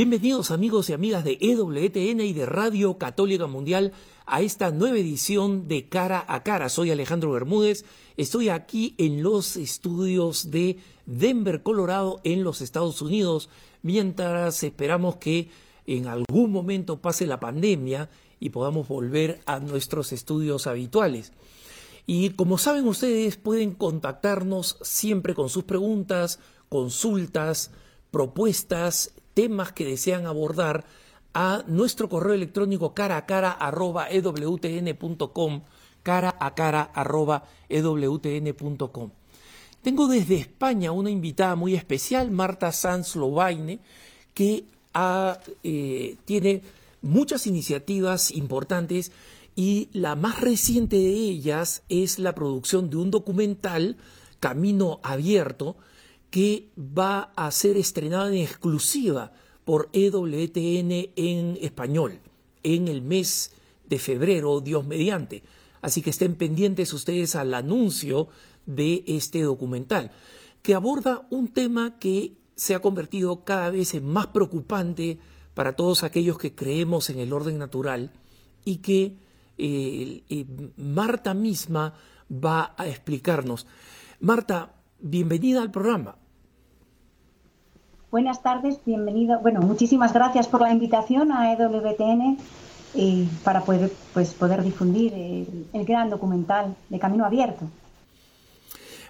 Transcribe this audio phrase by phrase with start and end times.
[0.00, 3.92] Bienvenidos amigos y amigas de EWTN y de Radio Católica Mundial
[4.24, 6.70] a esta nueva edición de Cara a Cara.
[6.70, 7.84] Soy Alejandro Bermúdez,
[8.16, 13.50] estoy aquí en los estudios de Denver, Colorado, en los Estados Unidos,
[13.82, 15.50] mientras esperamos que
[15.86, 18.08] en algún momento pase la pandemia
[18.40, 21.34] y podamos volver a nuestros estudios habituales.
[22.06, 27.70] Y como saben ustedes, pueden contactarnos siempre con sus preguntas, consultas,
[28.10, 30.84] propuestas, temas que desean abordar
[31.34, 35.62] a nuestro correo electrónico cara a cara arroba ewtn.com,
[36.02, 39.10] cara a cara arroba ewtn.com.
[39.82, 43.80] Tengo desde España una invitada muy especial, Marta Sanz Lobaine,
[44.34, 44.64] que
[45.62, 46.62] eh, tiene
[47.00, 49.12] muchas iniciativas importantes
[49.56, 53.96] y la más reciente de ellas es la producción de un documental,
[54.38, 55.76] Camino Abierto,
[56.30, 59.32] que va a ser estrenado en exclusiva
[59.64, 62.20] por EWTN en español
[62.62, 63.52] en el mes
[63.88, 65.42] de febrero, Dios mediante.
[65.82, 68.28] Así que estén pendientes ustedes al anuncio
[68.66, 70.12] de este documental,
[70.62, 75.18] que aborda un tema que se ha convertido cada vez en más preocupante
[75.54, 78.12] para todos aquellos que creemos en el orden natural
[78.64, 79.16] y que
[79.56, 81.94] eh, eh, Marta misma
[82.30, 83.66] va a explicarnos.
[84.20, 86.19] Marta, bienvenida al programa.
[88.10, 89.38] Buenas tardes, bienvenido.
[89.38, 92.38] Bueno, muchísimas gracias por la invitación a EWTN
[92.94, 97.70] eh, para poder, pues, poder difundir el, gran documental de Camino Abierto.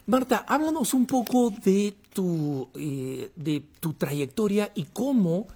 [0.04, 5.46] Marta, háblanos un poco de tu, eh, de tu trayectoria y cómo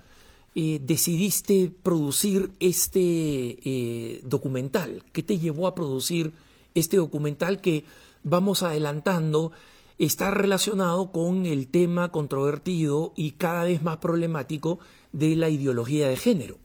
[0.55, 5.03] eh, decidiste producir este documental.
[5.13, 6.33] ¿Qué te llevó a producir
[6.75, 7.85] este documental que
[8.23, 9.53] vamos adelantando?
[9.99, 14.78] Está relacionado con el tema controvertido y cada vez más problemático
[15.12, 16.56] de la ideología de género.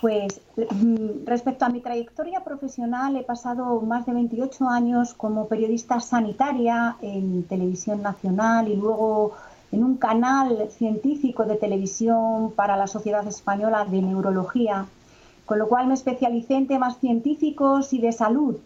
[0.00, 6.00] Pues mm, respecto a mi trayectoria profesional, he pasado más de 28 años como periodista
[6.00, 9.32] sanitaria en televisión nacional y luego
[9.72, 14.86] en un canal científico de televisión para la Sociedad Española de Neurología,
[15.46, 18.56] con lo cual me especialicé en temas científicos y de salud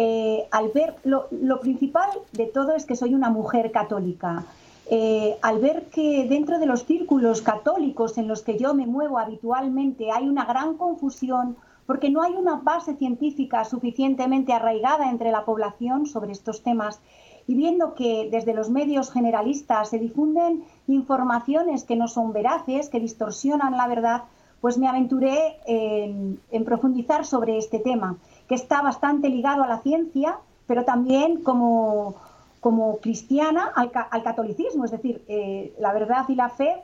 [0.00, 4.44] eh, al ver, lo, principal de todo es que soy una mujer católica.
[4.88, 9.18] Eh, al ver que dentro de los círculos católicos en los que yo me muevo
[9.18, 15.44] habitualmente hay una gran confusión porque no hay una base científica suficientemente arraigada entre la
[15.44, 17.00] población sobre estos temas
[17.48, 23.00] y viendo que desde los medios generalistas se difunden informaciones que no son veraces, que
[23.00, 24.22] distorsionan la verdad,
[24.60, 28.16] pues me aventuré en profundizar sobre este tema
[28.48, 32.16] que está bastante ligado a la ciencia, pero también como,
[32.60, 33.90] como cristiana al,
[34.22, 34.84] catolicismo.
[34.84, 36.76] Es decir, eh, la verdad y la fe,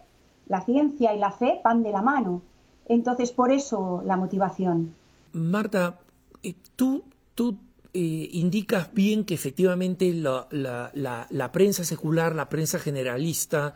[0.47, 2.43] la ciencia y la fe van de la mano.
[2.87, 4.95] Entonces, por eso la motivación.
[5.33, 5.99] Marta,
[6.43, 7.03] eh, tú,
[7.35, 7.57] tú
[7.95, 13.75] eh, indicas bien que efectivamente la, la, prensa secular, la prensa generalista,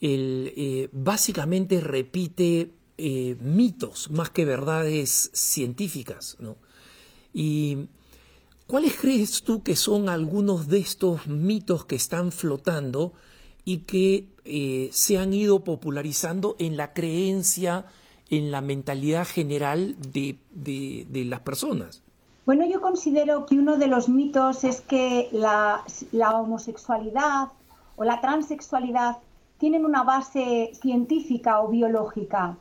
[0.00, 2.72] el, básicamente repite
[3.40, 6.56] mitos más que verdades científicas, ¿no?
[7.34, 7.88] ¿Y
[8.68, 13.12] cuáles crees tú que son algunos de estos mitos que están flotando
[13.64, 17.86] y que eh, se han ido popularizando en la creencia,
[18.30, 22.02] en la mentalidad general de, de, las personas?
[22.46, 27.48] Bueno, yo considero que uno de los mitos es que la, la homosexualidad
[27.96, 29.16] o la transexualidad
[29.58, 32.58] tienen una base científica o biológica.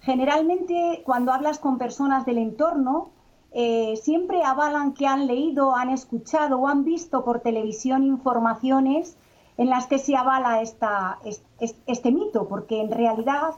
[0.00, 3.10] Generalmente, cuando hablas con personas del entorno,
[3.52, 9.16] eh, siempre avalan que han leído, han escuchado o han visto por televisión informaciones
[9.56, 13.54] en las que se avala este, mito, porque en realidad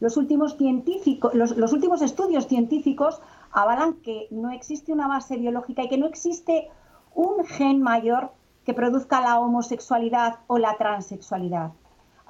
[0.00, 3.20] los últimos, científicos, los, últimos estudios científicos
[3.52, 6.68] avalan que no existe una base biológica y que no existe
[7.14, 8.32] un gen mayor
[8.64, 11.72] que produzca la homosexualidad o la transexualidad.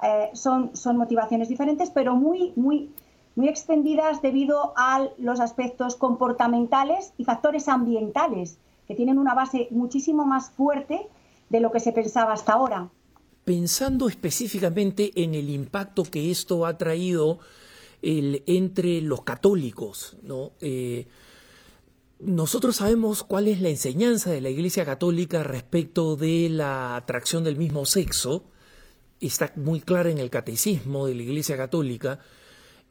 [0.03, 2.91] Eh, son, son motivaciones diferentes, pero muy, muy
[3.35, 10.25] muy extendidas debido a los aspectos comportamentales y factores ambientales, que tienen una base muchísimo
[10.25, 11.07] más fuerte
[11.49, 12.89] de lo que se pensaba hasta ahora.
[13.43, 17.39] Pensando específicamente en el impacto que esto ha traído
[18.01, 20.51] entre los católicos, ¿no?
[20.61, 21.07] Eh,
[22.19, 27.57] nosotros sabemos cuál es la enseñanza de la Iglesia Católica respecto de la atracción del
[27.57, 28.45] mismo sexo.
[29.19, 32.19] Está muy clara en el catecismo de la Iglesia Católica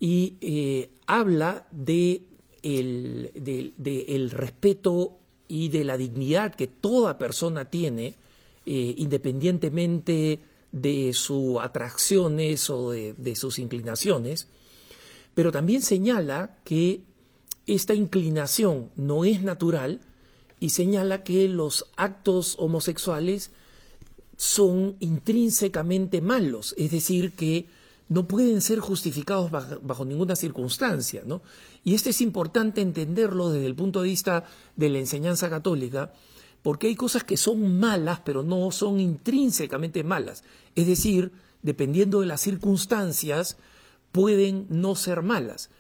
[0.05, 2.25] y eh, habla de
[2.63, 5.17] el, respeto
[5.49, 8.15] y de la dignidad que toda persona tiene,
[8.67, 10.41] eh, independientemente
[10.73, 14.49] de sus atracciones o de, sus inclinaciones,
[15.35, 17.01] pero también señala que
[17.67, 20.03] esta inclinación no es natural
[20.61, 23.53] y señala que los actos homosexuales
[24.37, 27.69] son intrínsecamente malos, es decir, que
[28.15, 31.23] no pueden ser justificados bajo, ninguna circunstancia.
[31.27, 31.43] ¿no?
[31.83, 34.45] Y esto es importante entenderlo desde el punto de vista
[34.77, 36.13] de la enseñanza católica,
[36.63, 40.45] porque hay cosas que son malas, pero no son intrínsecamente malas.
[40.77, 41.33] Es decir,
[41.63, 43.57] dependiendo de las circunstancias,
[44.13, 45.71] pueden no ser malas.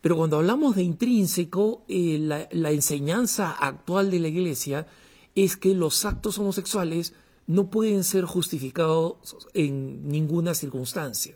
[0.00, 4.86] Pero cuando hablamos de intrínseco, eh, la, enseñanza actual de la Iglesia
[5.34, 7.14] es que los actos homosexuales
[7.48, 9.16] no pueden ser justificados
[9.54, 11.34] en ninguna circunstancia.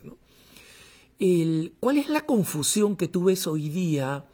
[1.19, 4.25] ¿Cuál es la confusión que tú ves hoy día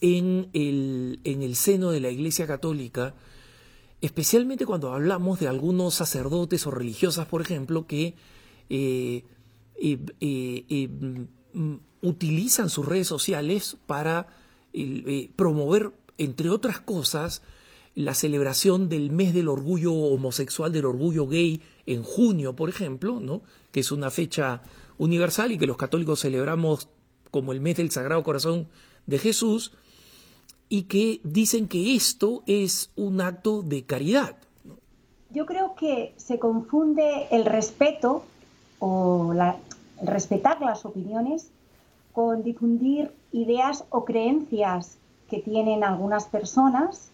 [0.00, 3.14] en el, en el seno de la Iglesia Católica,
[4.00, 8.14] especialmente cuando hablamos de algunos sacerdotes o religiosas, por ejemplo, que
[8.70, 9.24] eh,
[9.80, 10.88] eh,
[11.52, 14.28] mm, utilizan sus redes sociales para
[14.72, 17.42] eh, promover, entre otras cosas,
[17.94, 23.42] la celebración del mes del orgullo homosexual, del orgullo gay en junio, por ejemplo, ¿no?
[23.72, 24.62] que es una fecha
[24.98, 26.88] universal y que los católicos celebramos
[27.30, 28.68] como el mes del Sagrado Corazón
[29.06, 29.72] de Jesús,
[30.68, 34.36] y que dicen que esto es un acto de caridad.
[35.30, 38.24] Yo creo que se confunde el respeto
[38.78, 39.32] o
[40.02, 41.48] respetar las opiniones
[42.12, 44.98] con difundir ideas o creencias
[45.30, 47.10] que tienen algunas personas,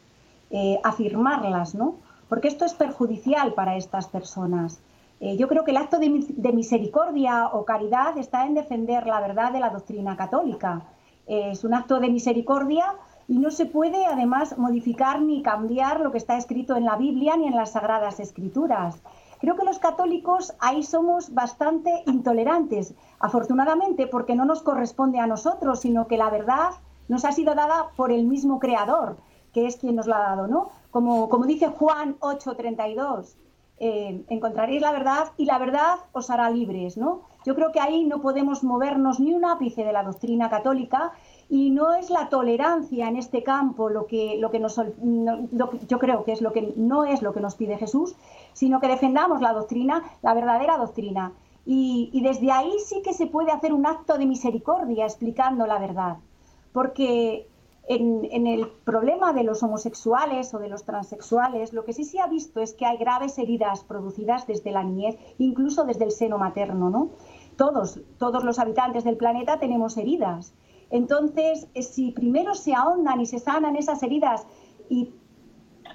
[0.50, 1.96] eh, afirmarlas, ¿no?
[2.28, 4.78] Porque esto es perjudicial para estas personas.
[5.20, 9.52] Eh, yo creo que el acto de, misericordia o caridad está en defender la verdad
[9.52, 10.82] de la doctrina católica.
[11.26, 12.94] Eh, es un acto de misericordia
[13.28, 17.36] y no se puede además modificar ni cambiar lo que está escrito en la Biblia
[17.36, 19.02] ni en las Sagradas Escrituras.
[19.40, 25.80] Creo que los católicos ahí somos bastante intolerantes, afortunadamente porque no nos corresponde a nosotros,
[25.80, 26.70] sino que la verdad
[27.08, 29.16] nos ha sido dada por el mismo Creador,
[29.52, 30.70] que es quien nos la ha dado, ¿no?
[30.90, 33.36] Como, como dice Juan 8:32,
[33.78, 37.22] eh, encontraréis la verdad y la verdad os hará libres, ¿no?
[37.44, 41.12] Yo creo que ahí no podemos movernos ni un ápice de la doctrina católica
[41.50, 46.24] y no es la tolerancia en este campo lo que, lo que nos, yo creo
[46.24, 48.14] que es lo que no es lo que nos pide Jesús,
[48.52, 51.32] sino que defendamos la doctrina, la verdadera doctrina.
[51.66, 56.16] Y, desde ahí sí que se puede hacer un acto de misericordia explicando la verdad.
[56.72, 57.46] Porque
[57.88, 62.26] en, el problema de los homosexuales o de los transexuales, lo que sí se ha
[62.26, 66.90] visto es que hay graves heridas producidas desde la niñez, incluso desde el seno materno,
[66.90, 67.10] ¿no?
[67.56, 70.54] Todos, todos los habitantes del planeta tenemos heridas.
[70.90, 74.46] Entonces, si primero se ahondan y se sanan esas heridas
[74.88, 75.12] y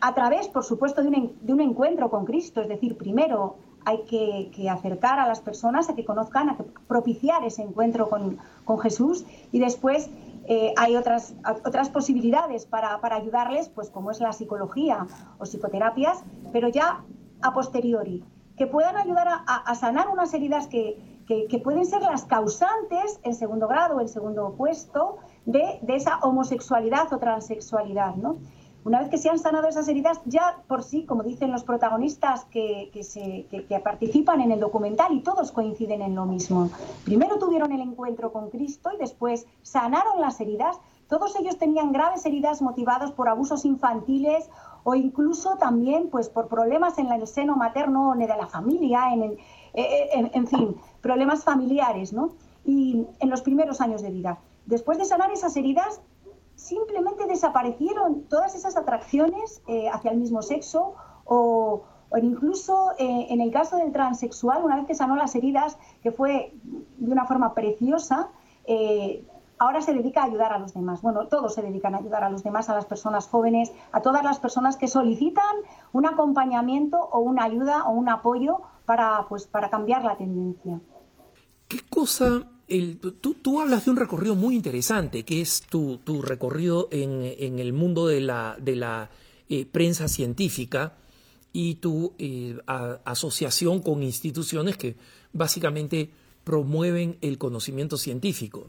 [0.01, 1.07] a través, por supuesto, de
[1.53, 2.61] un, encuentro con Cristo.
[2.61, 7.43] Es decir, primero hay que, acercar a las personas a que conozcan, a que propiciar
[7.45, 8.37] ese encuentro con,
[8.79, 10.09] Jesús y después
[10.51, 15.05] eh, hay otras, otras posibilidades para, ayudarles, pues como es la psicología
[15.37, 17.05] o psicoterapias, pero ya
[17.43, 18.25] a posteriori,
[18.57, 20.97] que puedan ayudar a, sanar unas heridas que,
[21.63, 27.19] pueden ser las causantes en segundo grado en segundo puesto de, de esa homosexualidad o
[27.19, 28.37] transexualidad, ¿no?
[28.89, 32.45] Una vez que se han sanado esas heridas, ya por sí, como dicen los protagonistas
[32.45, 33.45] que, se,
[33.83, 36.71] participan en el documental y todos coinciden en lo mismo.
[37.05, 40.79] Primero tuvieron el encuentro con Cristo y después sanaron las heridas.
[41.07, 44.49] Todos ellos tenían graves heridas motivadas por abusos infantiles
[44.83, 49.37] o incluso también pues, por problemas en el seno materno o de la familia, en,
[49.75, 52.31] en, en fin, problemas familiares, ¿no?
[52.65, 54.39] Y en los primeros años de vida.
[54.65, 56.01] Después de sanar esas heridas,
[56.69, 60.93] simplemente desaparecieron todas esas atracciones eh, hacia el mismo sexo
[61.25, 61.83] o,
[62.21, 66.53] incluso eh, en el caso del transexual, una vez que sanó las heridas, que fue
[66.97, 68.29] de una forma preciosa,
[68.65, 69.23] eh,
[69.57, 71.01] ahora se dedica a ayudar a los demás.
[71.01, 74.23] Bueno, todos se dedican a ayudar a los demás, a las personas jóvenes, a todas
[74.23, 75.55] las personas que solicitan
[75.91, 80.79] un acompañamiento o una ayuda o un apoyo para, pues, para cambiar la tendencia.
[81.67, 82.47] ¿Qué cosa
[83.41, 88.21] tú, hablas de un recorrido muy interesante, que es tu, recorrido en, el mundo de
[88.21, 89.09] la,
[89.49, 90.97] eh, prensa científica
[91.51, 92.57] y tu eh,
[93.05, 94.95] asociación con instituciones que
[95.33, 96.11] básicamente
[96.43, 98.67] promueven el conocimiento científico.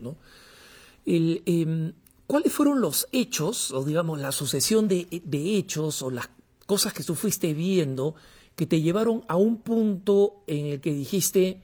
[1.06, 1.92] Em,
[2.26, 6.30] ¿Cuáles fueron los hechos, o digamos la sucesión de hechos o las
[6.66, 8.14] cosas que tú fuiste viendo
[8.54, 11.62] que te llevaron a un punto en el que dijiste,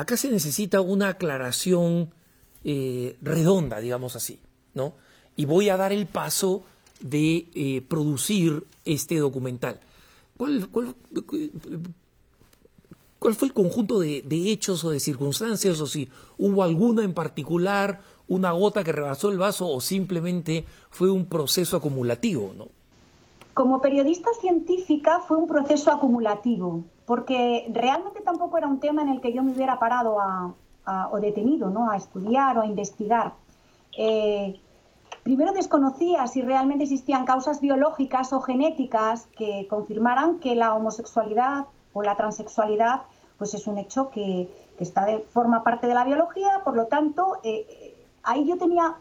[0.00, 2.10] acá se necesita una aclaración
[2.64, 4.40] eh, redonda, digamos así,
[4.74, 4.94] ¿no?
[5.36, 6.64] Y voy a dar el paso
[7.00, 9.80] de eh, producir este documental.
[10.36, 10.68] ¿Cuál,
[13.34, 18.52] fue el conjunto de, hechos o de circunstancias, o si hubo alguna en particular, una
[18.52, 22.68] gota que rebasó el vaso o simplemente fue un proceso acumulativo, ¿no?
[23.52, 29.20] Como periodista científica fue un proceso acumulativo, porque realmente tampoco era un tema en el
[29.20, 30.16] que yo me hubiera parado
[31.10, 31.90] o detenido ¿no?
[31.90, 33.32] a estudiar o a investigar.
[33.98, 34.60] Eh,
[35.24, 42.02] primero desconocía si realmente existían causas biológicas o genéticas que confirmaran que la homosexualidad o
[42.04, 43.02] la transexualidad
[43.38, 44.48] pues es un hecho que,
[44.78, 48.94] está de, forma parte de la biología, por lo tanto, eh, eh, ahí yo tenía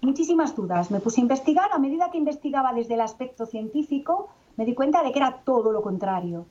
[0.00, 0.90] muchísimas dudas.
[0.90, 5.02] Me puse a investigar, a medida que investigaba desde el aspecto científico, me di cuenta
[5.02, 6.46] de que era todo lo contrario.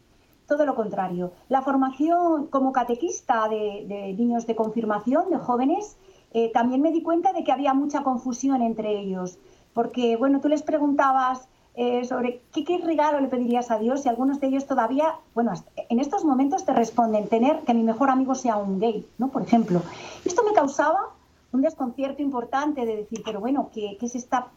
[0.50, 1.32] Todo lo contrario.
[1.48, 5.96] La formación como catequista de, niños de confirmación, de jóvenes,
[6.34, 9.38] eh, también me di cuenta de que había mucha confusión entre ellos.
[9.74, 14.10] Porque, bueno, tú les preguntabas eh, sobre qué, qué, regalo le pedirías a Dios y
[14.10, 15.53] algunos de ellos todavía, bueno,
[15.88, 19.27] en estos momentos te responden tener que mi mejor amigo sea un gay, ¿no?
[19.27, 19.84] Por ejemplo.
[20.25, 21.12] Esto me causaba
[21.51, 24.48] un desconcierto importante de decir, pero bueno, ¿qué, se está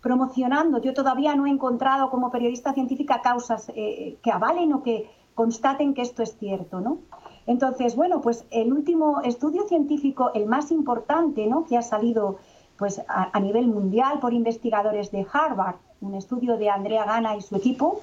[0.00, 0.78] promocionando?
[0.78, 5.94] Yo todavía no he encontrado como periodista científica causas eh, que avalen o que constaten
[5.94, 6.98] que esto es cierto, ¿no?
[7.46, 11.64] Entonces, bueno, pues el último estudio científico, el más importante, ¿no?
[11.64, 12.38] Que ha salido
[12.78, 17.54] pues a, nivel mundial por investigadores de Harvard, un estudio de Andrea Gana y su
[17.54, 18.00] equipo,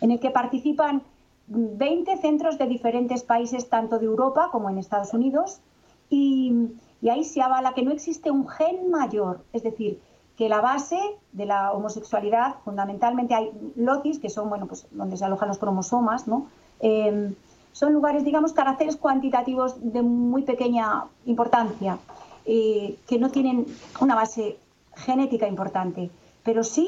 [0.00, 1.02] en el que participan
[1.48, 5.60] 20 centros de diferentes países, tanto de Europa como en Estados Unidos,
[6.08, 6.70] y,
[7.02, 10.00] y ahí se avala que no existe un gen mayor, es decir,
[10.36, 10.98] que la base
[11.32, 16.26] de la homosexualidad, fundamentalmente hay locis, que son, bueno, pues donde se alojan los cromosomas,
[16.26, 16.46] ¿no?
[16.82, 17.34] Em,
[17.72, 21.98] son lugares, digamos, caracteres cuantitativos de muy pequeña importancia,
[22.44, 23.66] eh, que no tienen
[24.00, 24.58] una base
[24.94, 26.10] genética importante,
[26.44, 26.86] pero sí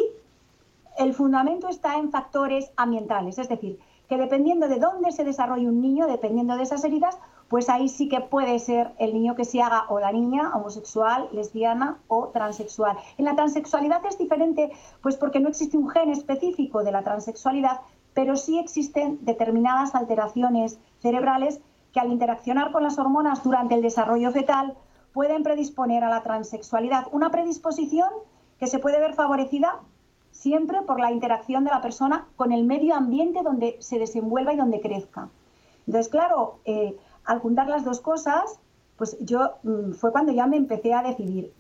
[0.98, 5.80] el fundamento está en factores ambientales, es decir, que dependiendo de dónde se desarrolle un
[5.80, 7.16] niño, dependiendo de esas heridas,
[7.48, 11.28] pues ahí sí que puede ser el niño que se haga o la niña homosexual,
[11.32, 12.96] lesbiana o transexual.
[13.18, 14.70] En la transexualidad es diferente,
[15.02, 17.80] pues porque no existe un gen específico de la transexualidad,
[18.14, 21.60] pero sí existen determinadas alteraciones cerebrales
[21.92, 24.74] que al interaccionar con las hormonas durante el desarrollo fetal
[25.12, 27.06] pueden predisponer a la transexualidad.
[27.12, 28.08] Una predisposición
[28.58, 29.80] que se puede ver favorecida
[30.30, 34.56] siempre por la interacción de la persona con el medio ambiente donde se desenvuelva y
[34.56, 35.28] donde crezca.
[35.86, 38.58] Entonces, claro, eh, al juntar las dos cosas,
[38.96, 41.52] pues yo mm, fue cuando ya me empecé a decidir.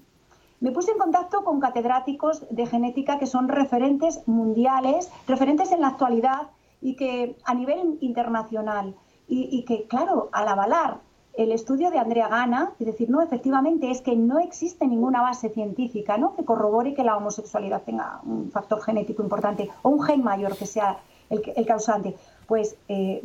[0.64, 5.88] Me puse en contacto con catedráticos de genética que son referentes mundiales, referentes en la
[5.88, 8.94] actualidad y que a nivel internacional.
[9.28, 11.00] Y, que, claro, al avalar
[11.34, 15.50] el estudio de Andrea Gana, es decir, no, efectivamente es que no existe ninguna base
[15.50, 16.34] científica ¿no?
[16.34, 20.64] que corrobore que la homosexualidad tenga un factor genético importante o un gen mayor que
[20.64, 22.16] sea el, el causante.
[22.46, 23.22] Pues eh,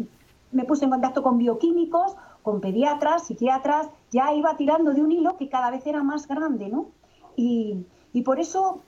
[0.51, 5.37] me puse en contacto con bioquímicos, con pediatras, psiquiatras, ya iba tirando de un hilo
[5.37, 6.87] que cada vez era más grande, ¿no?
[7.39, 8.81] Y, por eso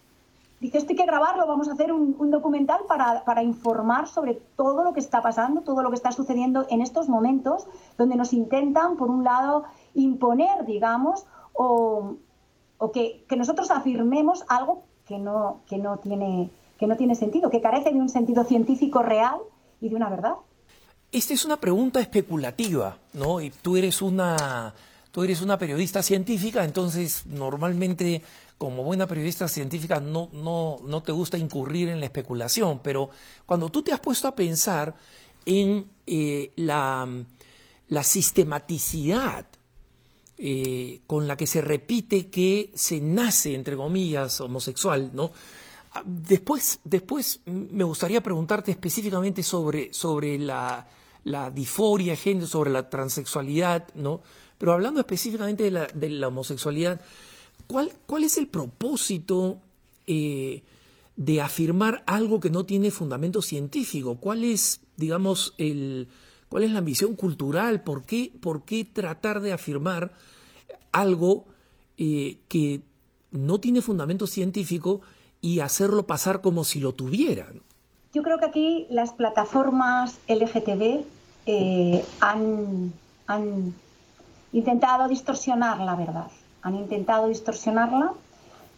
[0.59, 4.93] dije, esto hay que grabarlo, vamos a hacer un, documental para, informar sobre todo lo
[4.93, 7.67] que está pasando, todo lo que está sucediendo en estos momentos,
[7.97, 12.17] donde nos intentan, por un lado, imponer, digamos, o,
[12.93, 17.61] que, que, nosotros afirmemos algo que no, que, no tiene, que no tiene sentido, que
[17.61, 19.37] carece de un sentido científico real
[19.79, 20.35] y de una verdad.
[21.11, 23.41] Esta es una pregunta especulativa, ¿no?
[23.41, 24.73] Y tú eres una,
[25.11, 28.21] tú eres una periodista científica, entonces normalmente
[28.57, 33.09] como buena periodista científica no, no, no te gusta incurrir en la especulación, pero
[33.45, 34.95] cuando tú te has puesto a pensar
[35.45, 37.07] en eh, la,
[37.87, 39.47] la, sistematicidad
[40.37, 45.31] eh, con la que se repite que se nace, entre comillas, homosexual, ¿no?
[46.05, 50.87] Después, después me gustaría preguntarte específicamente sobre, sobre la,
[51.23, 54.21] la disforia género, sobre la transexualidad, ¿no?
[54.61, 57.01] Pero hablando específicamente de la, de la homosexualidad,
[57.65, 59.57] ¿cuál, ¿cuál, es el propósito
[60.05, 60.61] eh,
[61.15, 64.17] de afirmar algo que no tiene fundamento científico?
[64.19, 66.09] ¿Cuál es, digamos, el,
[66.47, 67.81] cuál es la ambición cultural?
[67.81, 70.11] ¿Por qué, por qué tratar de afirmar
[70.91, 71.45] algo
[71.97, 72.81] eh, que
[73.31, 75.01] no tiene fundamento científico
[75.41, 77.63] y hacerlo pasar como si lo tuvieran?
[78.13, 81.03] Yo creo que aquí las plataformas LGTB
[81.47, 82.93] eh, han,
[84.53, 86.27] intentado distorsionar la verdad.
[86.61, 88.13] Han intentado distorsionarla,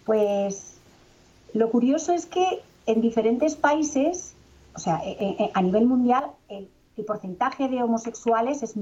[0.06, 0.78] pues
[1.54, 4.36] lo curioso es que en diferentes países,
[4.76, 6.70] o sea, e, e, e, a nivel mundial, el,
[7.08, 8.76] porcentaje de homosexuales es,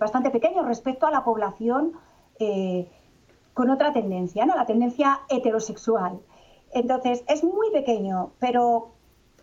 [0.00, 1.92] bastante pequeño respecto a la población
[2.40, 2.88] eh,
[3.54, 4.56] con otra tendencia, ¿no?
[4.56, 6.18] La tendencia heterosexual.
[6.72, 8.88] Entonces, es muy pequeño, pero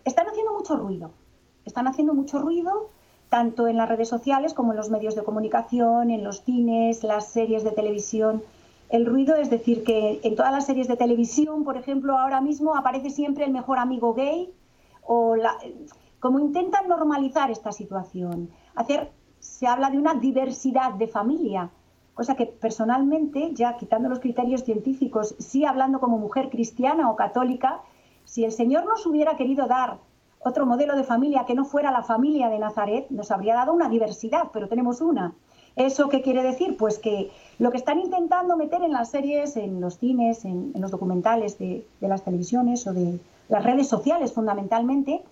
[0.04, 1.12] están haciendo mucho ruido.
[1.64, 2.90] Están haciendo mucho ruido
[3.36, 7.28] tanto en las redes sociales como en los medios de comunicación, en los cines, las
[7.28, 8.42] series de televisión.
[8.88, 12.78] el ruido, es decir, que en todas las series de televisión, por ejemplo, ahora mismo
[12.78, 14.54] aparece siempre el mejor amigo gay
[15.04, 15.58] o la,
[16.22, 21.72] como intentan normalizar esta situación, hacer se habla de una diversidad de familia,
[22.14, 27.82] cosa que personalmente, ya quitando los criterios científicos, sí hablando como mujer cristiana o católica,
[28.24, 29.98] si el Señor nos hubiera querido dar
[30.46, 33.90] otro modelo de familia que no fuera la familia de Nazaret, nos habría dado una
[33.90, 35.34] diversidad, pero tenemos una.
[35.76, 36.78] ¿Eso qué quiere decir?
[36.78, 40.92] Pues que lo que están intentando meter en las series, en los cines, en, los
[40.92, 45.24] documentales de, las televisiones o de las redes sociales fundamentalmente,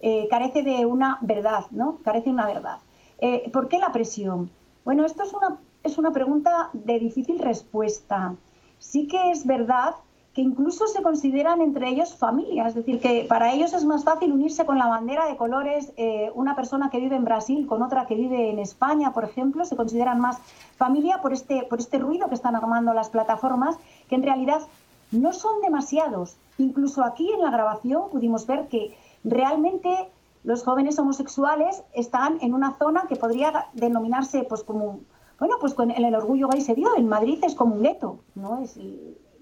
[0.00, 1.98] eh, carece de una verdad, ¿no?
[2.02, 2.78] Carece de una verdad.
[3.18, 4.50] Eh, ¿Por qué la presión?
[4.86, 8.34] Bueno, esto es una, es una pregunta de difícil respuesta.
[8.78, 9.94] Sí que es verdad
[10.34, 14.32] que incluso se consideran entre ellos familias, es decir, que para ellos es más fácil
[14.32, 18.06] unirse con la bandera de colores eh, una persona que vive en Brasil con otra
[18.06, 20.38] que vive en España, por ejemplo, se consideran más
[20.76, 23.76] familia por este, por este ruido que están armando las plataformas,
[24.08, 24.62] que en realidad
[25.10, 26.36] no son demasiados.
[26.56, 30.08] Incluso aquí en la grabación pudimos ver que realmente
[30.44, 35.00] los jóvenes homosexuales están en una zona que podría denominarse pues como
[35.38, 36.96] bueno pues con el, orgullo gay se dio.
[36.96, 38.78] En Madrid es como un gueto no es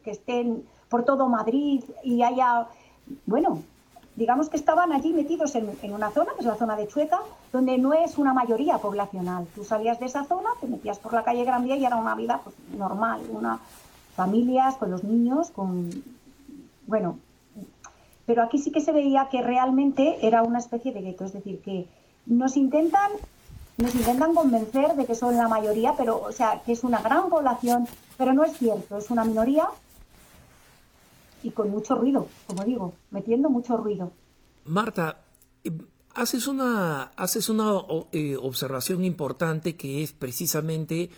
[0.03, 2.67] que estén por todo Madrid y haya
[3.25, 3.63] bueno
[4.17, 7.21] digamos que estaban allí metidos en, una zona que es la zona de Chueca
[7.53, 9.47] donde no es una mayoría poblacional.
[9.55, 12.15] Tú salías de esa zona te metías por la calle Gran Vía y era una
[12.15, 13.59] vida pues, normal una
[14.15, 15.91] familias con los niños con
[16.87, 17.19] bueno
[18.31, 21.61] pero aquí sí que se veía que realmente era una especie de gueto, es decir,
[21.63, 21.89] que
[22.27, 23.11] nos intentan
[23.77, 27.29] nos intentan convencer de que son la mayoría, pero o sea, que es una gran
[27.29, 29.67] población, pero no es cierto, es una minoría
[31.43, 34.13] y con mucho ruido, como digo, metiendo mucho ruido.
[34.65, 35.23] Marta,
[35.65, 35.73] eh,
[36.15, 41.11] haces una haces una eh, observación importante que es precisamente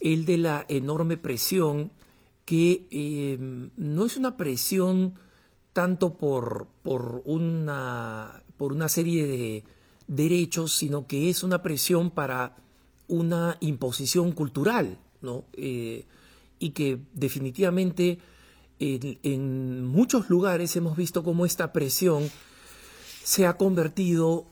[0.00, 1.90] el de la enorme presión
[2.44, 3.38] que eh,
[3.76, 5.14] no es una presión
[5.72, 9.64] tanto por, por, una, por una serie de
[10.06, 12.56] derechos, sino que es una presión para
[13.08, 15.44] una imposición cultural, ¿no?
[15.54, 16.04] Eh,
[16.58, 18.18] y que definitivamente
[18.78, 22.30] en, muchos lugares hemos visto cómo esta presión
[23.22, 24.46] se ha convertido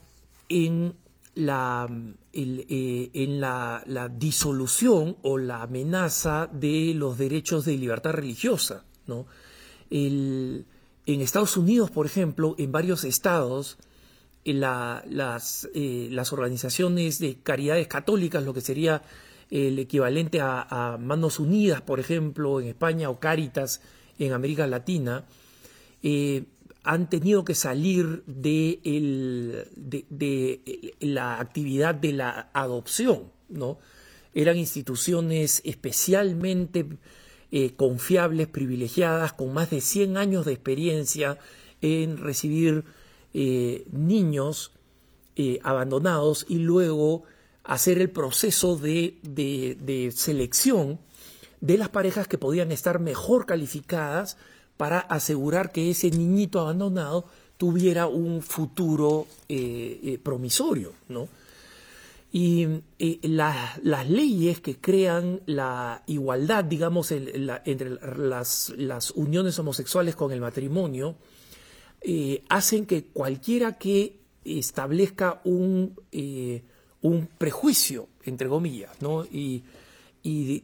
[0.48, 0.94] en
[1.35, 1.88] la,
[2.32, 8.85] eh, en la, la, disolución o la amenaza de los derechos de libertad religiosa.
[9.06, 9.26] ¿no?
[9.90, 10.66] El,
[11.06, 13.78] en Estados Unidos, por ejemplo, en varios estados,
[14.44, 19.02] las, eh, las, organizaciones de caridades católicas, lo que sería
[19.50, 23.82] el equivalente a, Manos Unidas, por ejemplo, en España, o Cáritas
[24.18, 25.25] en América Latina,
[26.03, 26.44] eh,
[26.85, 28.81] han tenido que salir de,
[31.01, 33.79] la actividad de la adopción, ¿no?
[34.35, 36.87] Eran instituciones especialmente
[37.53, 41.38] eh, confiables, privilegiadas, con más de 100 años de experiencia
[41.81, 42.85] en recibir
[43.35, 44.72] eh, niños
[45.62, 47.25] abandonados y luego
[47.64, 50.98] hacer el proceso de, selección
[51.62, 54.37] de las parejas que podían estar mejor calificadas
[54.77, 57.25] para asegurar que ese niñito abandonado
[57.57, 59.27] tuviera un futuro
[60.22, 61.29] promisorio, ¿no?
[62.35, 62.66] Y,
[63.22, 71.16] las leyes que crean la igualdad, digamos, entre las, uniones homosexuales con el matrimonio,
[72.01, 76.62] eh, hacen que cualquiera que establezca un, eh,
[77.03, 79.25] un prejuicio, entre comillas, ¿no?
[79.25, 79.62] y,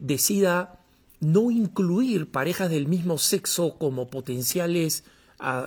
[0.01, 0.81] decida
[1.21, 5.05] no incluir parejas del mismo sexo como potenciales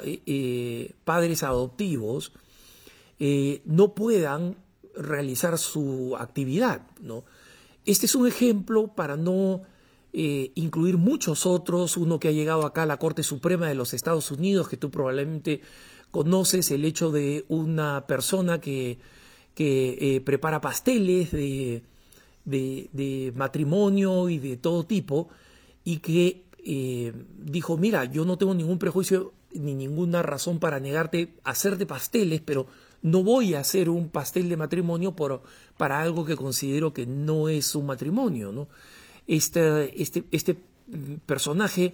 [0.03, 2.33] eh, padres adoptivos,
[3.65, 4.57] no puedan
[4.95, 6.87] realizar su actividad.
[7.01, 7.23] ¿no?
[7.85, 9.61] Este es un ejemplo para no
[10.13, 13.93] eh, incluir muchos otros, uno que ha llegado acá a la Corte Suprema de los
[13.93, 15.61] Estados Unidos, que tú probablemente
[16.11, 18.99] conoces, el hecho de una persona que,
[19.55, 21.83] que eh, prepara pasteles de,
[22.43, 25.29] de, matrimonio y de todo tipo,
[25.83, 31.33] y que eh, dijo, mira, yo no tengo ningún prejuicio ni ninguna razón para negarte
[31.43, 32.67] hacerte pasteles, pero
[33.01, 35.41] no voy a hacer un pastel de matrimonio por,
[35.77, 38.51] para algo que considero que no es un matrimonio.
[38.51, 38.67] ¿no?
[39.27, 40.57] Este, este, este
[41.25, 41.93] personaje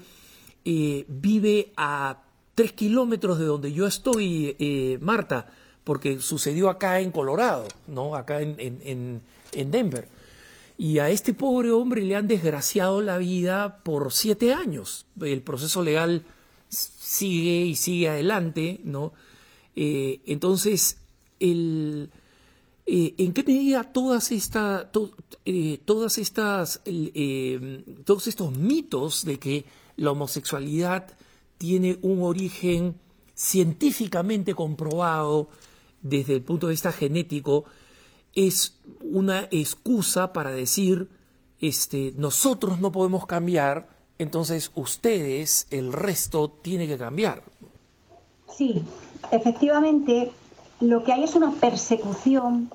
[0.66, 2.24] eh, vive a
[2.56, 5.48] tres kilómetros de donde yo estoy, eh, Marta,
[5.84, 8.16] porque sucedió acá en Colorado, ¿no?
[8.16, 9.22] acá en, en,
[9.54, 10.10] en Denver.
[10.78, 15.06] Y a este pobre hombre le han desgraciado la vida por siete años.
[15.20, 16.24] El proceso legal
[16.70, 19.14] sigue y sigue adelante, ¿no?
[19.76, 20.98] Eh, entonces,
[21.40, 22.10] el,
[22.90, 24.90] Eh, ¿En qué medida todas, esta,
[25.44, 26.82] eh, todas estas,
[28.06, 29.66] todos estos mitos de que
[29.98, 31.06] la homosexualidad
[31.58, 32.96] tiene un origen
[33.36, 35.50] científicamente comprobado
[36.02, 37.66] desde el punto de vista genético
[38.38, 41.10] es una excusa para decir
[41.60, 47.42] este, nosotros no podemos cambiar, entonces ustedes, el resto, tiene que cambiar.
[48.56, 48.84] Sí,
[49.32, 50.32] efectivamente,
[50.80, 52.70] lo que hay es una persecución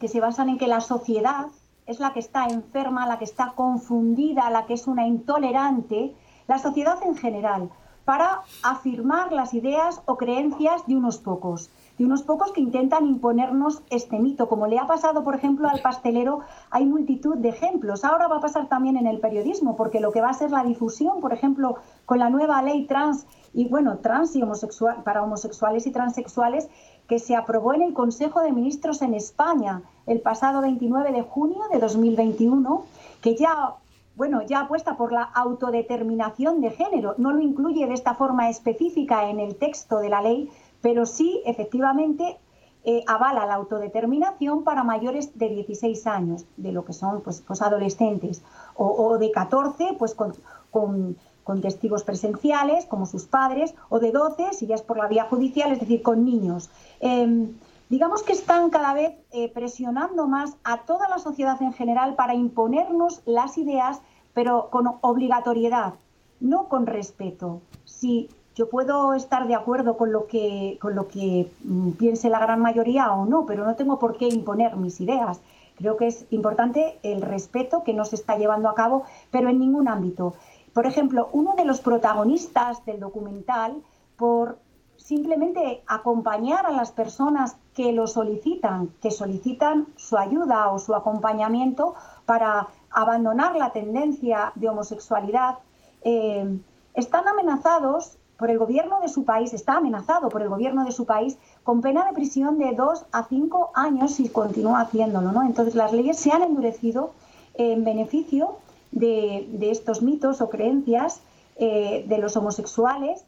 [0.00, 1.48] que se basa en que la sociedad
[1.86, 6.14] es la que está enferma, la que está confundida, la que es una intolerante,
[6.48, 7.70] la sociedad en general,
[8.06, 11.68] para afirmar las ideas o creencias de unos pocos
[12.00, 14.48] de unos pocos que intentan imponernos este mito.
[14.48, 18.06] Como le ha pasado, por ejemplo, al pastelero, hay multitud de ejemplos.
[18.06, 20.64] Ahora va a pasar también en el periodismo, porque lo que va a ser la
[20.64, 21.74] difusión, por ejemplo,
[22.06, 26.70] con la nueva ley trans y bueno, trans y homosexual para homosexuales y transexuales
[27.06, 31.64] que se aprobó en el Consejo de Ministros en España el pasado 29 de junio
[31.70, 32.82] de 2021,
[33.20, 33.74] que ya
[34.16, 39.30] bueno, ya apuesta por la autodeterminación de género, no lo incluye de esta forma específica
[39.30, 42.38] en el texto de la ley, pero sí, efectivamente,
[42.82, 47.60] eh, avala la autodeterminación para mayores de 16 años, de lo que son pues, pues
[47.60, 48.42] adolescentes,
[48.74, 51.16] o, de 14, pues con,
[51.60, 55.72] testigos presenciales, como sus padres, o de 12, si ya es por la vía judicial,
[55.72, 56.70] es decir, con niños.
[57.00, 57.54] Em,
[57.90, 62.34] digamos que están cada vez eh, presionando más a toda la sociedad en general para
[62.34, 64.00] imponernos las ideas,
[64.32, 65.94] pero con obligatoriedad,
[66.38, 67.60] no con respeto.
[67.84, 72.40] Si yo puedo estar de acuerdo con lo que, con lo que mm, piense la
[72.40, 75.40] gran mayoría o no, pero no tengo por qué imponer mis ideas.
[75.78, 79.60] Creo que es importante el respeto que no se está llevando a cabo, pero en
[79.60, 80.34] ningún ámbito.
[80.74, 83.82] Por ejemplo, uno de los protagonistas del documental,
[84.18, 84.58] por
[84.98, 91.94] simplemente acompañar a las personas que lo solicitan, que solicitan su ayuda o su acompañamiento
[92.26, 95.60] para abandonar la tendencia de homosexualidad,
[96.02, 96.60] eh,
[96.92, 101.04] están amenazados por el gobierno de su país, está amenazado por el gobierno de su
[101.04, 105.30] país con pena de prisión de dos a cinco años si continúa haciéndolo.
[105.30, 105.42] ¿no?
[105.42, 107.12] Entonces las leyes se han endurecido
[107.52, 108.56] en beneficio
[108.92, 111.20] de, estos mitos o creencias
[111.56, 113.26] eh, de los homosexuales,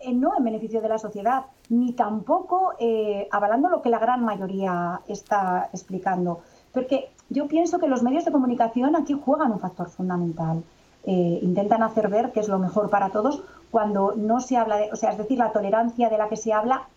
[0.00, 4.24] eh, no en beneficio de la sociedad, ni tampoco eh, avalando lo que la gran
[4.24, 6.40] mayoría está explicando.
[6.72, 10.64] Porque yo pienso que los medios de comunicación aquí juegan un factor fundamental.
[11.06, 14.96] Intentan hacer ver que es lo mejor para todos cuando no se habla de, o
[14.96, 16.88] sea, es decir, la tolerancia de la que se habla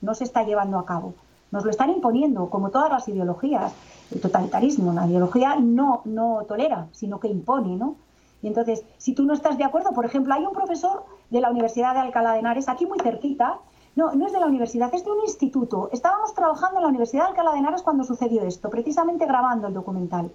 [0.00, 1.14] no se está llevando a cabo.
[1.50, 3.72] Nos lo están imponiendo, como todas las ideologías.
[4.10, 7.96] El totalitarismo, la ideología no, no tolera, sino que impone, ¿no?
[8.42, 11.50] Y entonces, si tú no estás de acuerdo, por ejemplo, hay un profesor de la
[11.50, 13.58] Universidad de Alcalá de Henares, aquí muy cerquita,
[13.94, 15.90] no, no es de la universidad, es de un instituto.
[15.92, 19.74] Estábamos trabajando en la Universidad de Alcalá de Henares cuando sucedió esto, precisamente grabando el
[19.74, 20.32] documental.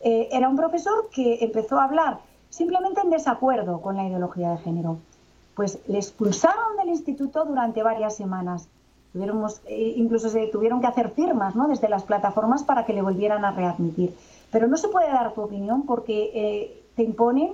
[0.00, 2.18] Eh, era un profesor que empezó a hablar
[2.56, 4.98] simplemente en desacuerdo con la ideología de género
[5.54, 8.68] pues le expulsaron del instituto durante varias semanas.
[9.14, 11.66] Eh, incluso se tuvieron que hacer firmas ¿no?
[11.68, 14.14] desde las plataformas para que le volvieran a readmitir.
[14.52, 17.52] Pero no se puede dar tu opinión porque eh, te imponen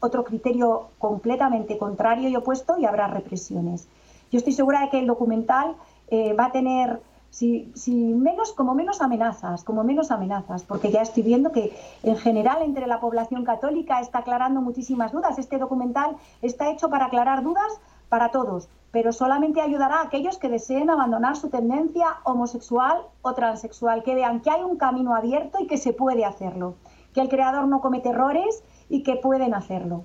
[0.00, 3.86] otro criterio completamente contrario y opuesto y habrá represiones.
[4.32, 5.76] Yo estoy segura de que el documental
[6.08, 11.22] eh, va a tener si, menos, como menos amenazas, como menos amenazas, porque ya estoy
[11.22, 15.38] viendo que en general entre la población católica está aclarando muchísimas dudas.
[15.38, 20.48] Este documental está hecho para aclarar dudas para todos, pero solamente ayudará a aquellos que
[20.48, 25.66] deseen abandonar su tendencia homosexual o transexual, que vean que hay un camino abierto y
[25.66, 26.76] que se puede hacerlo,
[27.12, 30.04] que el creador no comete errores y que pueden hacerlo.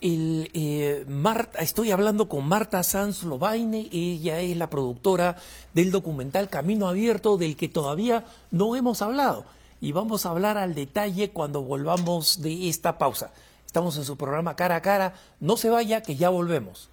[0.00, 5.36] El, eh, Marta, estoy hablando con Marta Sanz Lobaine, ella es la productora
[5.74, 9.44] del documental Camino Abierto, del que todavía no hemos hablado.
[9.80, 13.32] Y vamos a hablar al detalle cuando volvamos de esta pausa.
[13.66, 15.14] Estamos en su programa Cara a Cara.
[15.40, 16.90] No se vaya, que ya volvemos.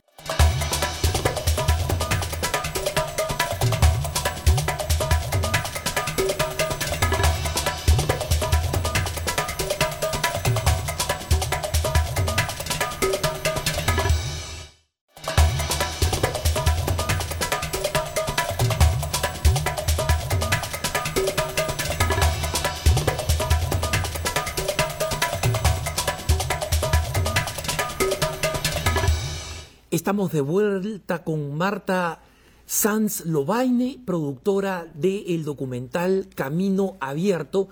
[30.05, 32.21] Estamos de vuelta con Marta
[32.67, 37.69] Sanz Lobaine, productora del documental Camino Abierto,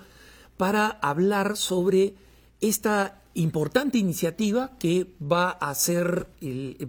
[0.56, 2.16] para hablar sobre
[2.60, 6.26] esta importante iniciativa que va a ser,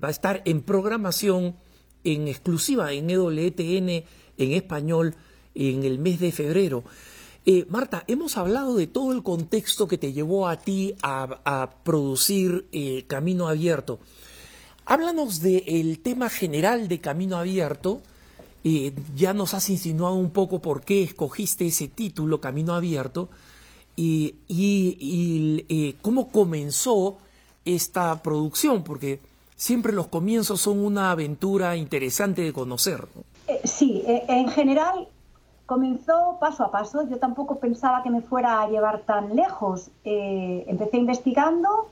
[0.04, 1.58] va a estar en programación
[2.04, 5.14] en exclusiva en EWTN en español
[5.54, 6.84] en el mes de febrero.
[7.46, 12.68] Eh, Marta, hemos hablado de todo el contexto que te llevó a ti a, producir
[12.72, 14.00] eh, Camino Abierto.
[14.86, 18.02] Háblanos del tema general de Camino Abierto.
[18.64, 23.30] Eh, ya nos has insinuado un poco por qué escogiste ese título, Camino Abierto,
[23.96, 27.18] y, y cómo comenzó
[27.64, 29.20] esta producción, porque
[29.56, 33.08] siempre los comienzos son una aventura interesante de conocer.
[33.64, 35.08] Sí, en general
[35.66, 37.08] comenzó paso a paso.
[37.10, 39.90] Yo tampoco pensaba que me fuera a llevar tan lejos.
[40.04, 41.90] Eh, empecé investigando,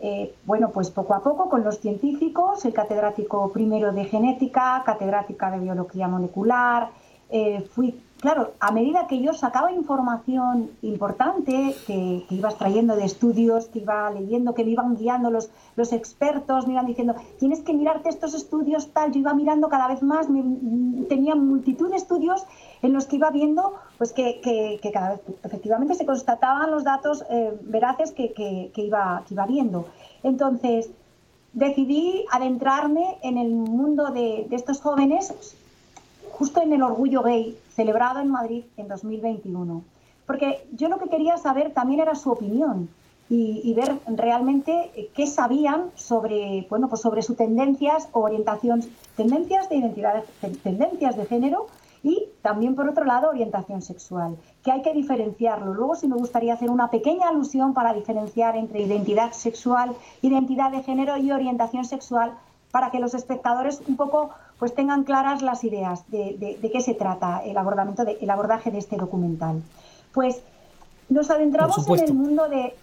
[0.00, 5.50] eh, bueno, pues poco a poco con los científicos, el catedrático primero de genética, catedrática
[5.50, 6.90] de biología molecular.
[7.30, 13.66] Eh, fui claro, a medida que yo sacaba información importante que, iba extrayendo de estudios,
[13.68, 17.72] que iba leyendo, que me iban guiando los, los expertos, me iban diciendo, tienes que
[17.72, 20.26] mirarte estos estudios tal, yo iba mirando cada vez más,
[21.08, 22.44] tenía multitud de estudios
[22.82, 27.24] en los que iba viendo pues que, que, cada vez efectivamente se constataban los datos
[27.30, 28.32] eh, veraces que,
[28.76, 29.86] iba, que iba viendo.
[30.22, 30.90] Entonces,
[31.52, 35.32] decidí adentrarme en el mundo de, de estos jóvenes
[36.38, 39.82] justo en el Orgullo Gay, celebrado en Madrid en 2021.
[40.24, 42.88] Porque yo lo que quería saber también era su opinión
[43.28, 48.82] y, ver realmente qué sabían sobre, bueno, pues sobre sus tendencias o orientación,
[49.16, 50.24] tendencias de identidad,
[50.62, 51.66] tendencias de género
[52.02, 55.74] y también, por otro lado, orientación sexual, que hay que diferenciarlo.
[55.74, 60.84] Luego sí me gustaría hacer una pequeña alusión para diferenciar entre identidad sexual, identidad de
[60.84, 62.32] género y orientación sexual,
[62.70, 67.42] para que los espectadores un poco pues tengan claras las ideas de, qué se trata
[67.44, 69.62] el, abordamiento de, el abordaje de este documental.
[70.12, 70.42] Pues
[71.08, 72.74] nos adentramos en el mundo de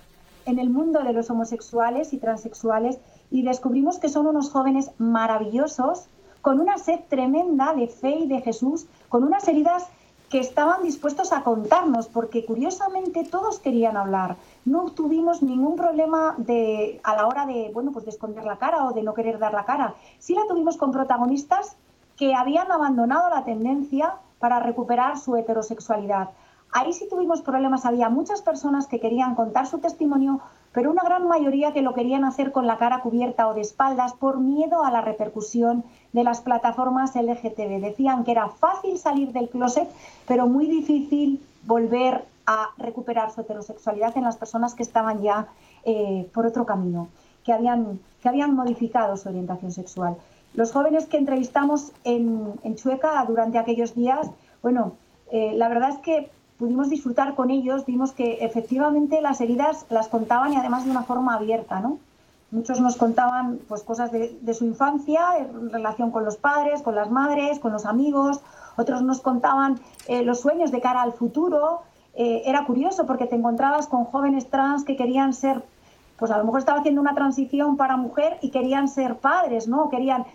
[0.45, 2.99] en el mundo de los homosexuales y transexuales
[3.31, 6.05] y descubrimos que son unos jóvenes maravillosos
[6.41, 9.87] con una sed tremenda de fe y de Jesús, con unas heridas
[10.29, 14.35] que estaban dispuestos a contarnos, porque curiosamente todos querían hablar.
[14.65, 18.85] No tuvimos ningún problema de, a la hora de, bueno, pues de esconder la cara
[18.85, 19.93] o de no querer dar la cara.
[20.19, 21.75] Sí la tuvimos con protagonistas
[22.17, 26.29] que habían abandonado la tendencia para recuperar su heterosexualidad.
[26.77, 30.41] Ahí sí tuvimos problemas, había muchas personas que querían contar su testimonio,
[30.73, 34.11] pero una gran mayoría que lo querían hacer con la cara cubierta o de espaldas
[34.11, 37.79] por miedo a la repercusión de las plataformas LGTB.
[37.79, 39.87] Decían que era fácil salir del closet,
[40.27, 45.47] pero muy difícil volver a recuperar su heterosexualidad en las personas que estaban ya
[45.85, 47.07] eh, por otro camino,
[47.45, 50.17] que habían, que habían modificado su orientación sexual.
[50.53, 54.29] Los jóvenes que entrevistamos en, Chueca durante aquellos días,
[54.61, 54.97] bueno,
[55.31, 60.07] eh, la verdad es que pudimos disfrutar con ellos, vimos que efectivamente las heridas las
[60.07, 61.97] contaban y además de una forma abierta, ¿no?
[62.51, 67.09] Muchos nos contaban pues cosas de, su infancia en relación con los padres, con las
[67.09, 68.39] madres, con los amigos.
[68.77, 71.81] Otros nos contaban eh, los sueños de cara al futuro.
[72.13, 75.63] Eh, era curioso porque te encontrabas con jóvenes trans que querían ser,
[76.17, 79.89] pues a lo mejor estaba haciendo una transición para mujer y querían ser padres, ¿no?
[79.89, 80.25] Querían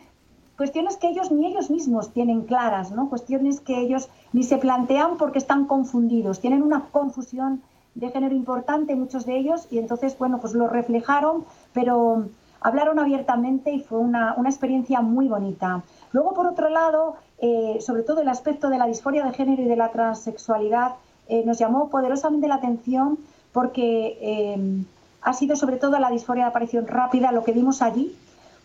[0.60, 3.08] cuestiones que ellos ni ellos mismos tienen claras, ¿no?
[3.08, 7.62] Cuestiones que ellos ni se plantean porque están confundidos, tienen una confusión
[7.94, 12.26] de género importante muchos de ellos y entonces, bueno, pues lo reflejaron, pero
[12.60, 15.82] hablaron abiertamente y fue una, experiencia muy bonita.
[16.12, 19.64] Luego, por otro lado, eh, sobre todo el aspecto de la disforia de género y
[19.64, 20.96] de la transexualidad
[21.28, 23.16] eh, nos llamó poderosamente la atención
[23.54, 24.84] porque eh,
[25.22, 28.14] ha sido sobre todo la disforia de aparición rápida lo que vimos allí,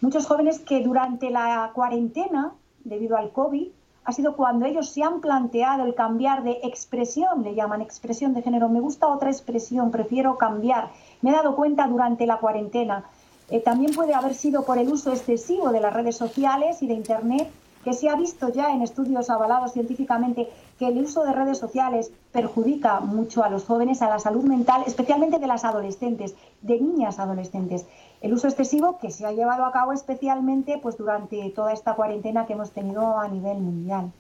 [0.02, 2.54] Muchos jóvenes que durante la cuarentena,
[2.84, 3.68] debido al COVID,
[4.04, 8.44] ha sido cuando ellos se han planteado el cambiar de expresión, le llaman expresión de
[8.44, 8.70] género.
[8.70, 10.92] Me gusta otra expresión, prefiero cambiar.
[11.22, 13.06] Me he dado cuenta durante la cuarentena.
[13.50, 16.94] Eh, también puede haber sido por el uso excesivo de las redes sociales y de
[16.94, 17.50] Internet
[17.84, 22.12] que se ha visto ya en estudios avalados científicamente que el uso de redes sociales
[22.32, 27.20] perjudica mucho a los jóvenes, a la salud mental, especialmente de las adolescentes, de niñas
[27.20, 27.86] adolescentes.
[28.26, 32.48] El uso excesivo que se ha llevado a cabo especialmente pues, durante toda esta cuarentena
[32.48, 34.12] que hemos tenido a nivel mundial.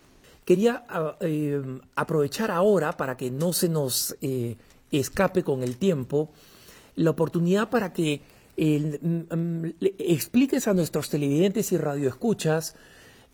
[0.46, 4.58] Quería ah, eh, aprovechar ahora, para que no se nos eh,
[4.91, 6.30] escape con el tiempo,
[6.96, 8.22] la oportunidad para que
[8.56, 12.76] mm, mm, expliques a nuestros televidentes y radioescuchas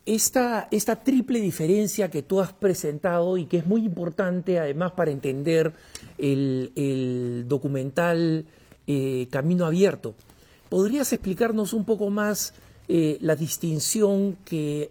[0.06, 5.10] esta, esta triple diferencia que tú has presentado y que es muy importante además para
[5.10, 5.74] entender
[6.16, 8.46] el, documental
[8.86, 10.14] eh, Camino Abierto.
[10.72, 12.54] ¿Podrías explicarnos un poco más
[12.88, 14.90] eh, la distinción que,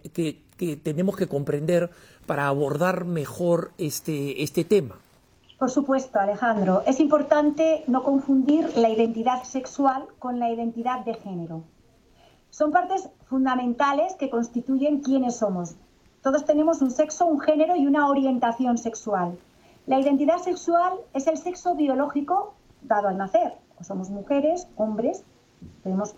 [0.84, 1.90] tenemos que comprender
[2.24, 4.94] para abordar mejor este, este tema?
[5.58, 6.84] Por supuesto, Alejandro.
[6.86, 11.64] Es importante no confundir la identidad sexual con la identidad de género.
[12.50, 15.74] Son partes fundamentales que constituyen quiénes somos.
[16.22, 19.36] Todos tenemos un sexo, un género y una orientación sexual.
[19.88, 23.54] La identidad sexual es el sexo biológico dado al nacer.
[23.80, 25.24] somos mujeres, hombres,
[25.82, 26.14] tenemos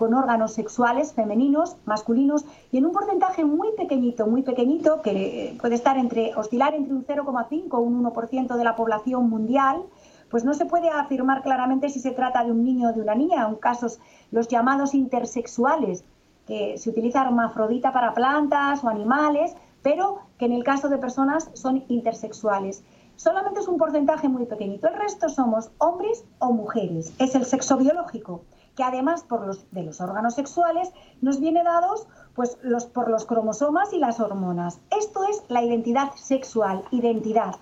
[0.00, 5.74] con órganos sexuales femeninos, masculinos y en un porcentaje muy pequeñito, muy pequeñito, que puede
[5.74, 9.82] estar entre oscilar entre un 0,5 o un 1% de la población mundial,
[10.30, 13.14] pues no se puede afirmar claramente si se trata de un niño o de una
[13.14, 16.02] niña, en casos los llamados intersexuales,
[16.46, 21.50] que se utiliza hermafrodita para plantas o animales, pero que en el caso de personas
[21.52, 22.82] son intersexuales.
[23.16, 27.76] Solamente es un porcentaje muy pequeñito, el resto somos hombres o mujeres, es el sexo
[27.76, 28.40] biológico
[28.76, 33.26] que además por los, de los órganos sexuales nos viene dados pues, los, por los
[33.26, 34.80] cromosomas y las hormonas.
[34.96, 37.56] Esto es la identidad sexual, identidad.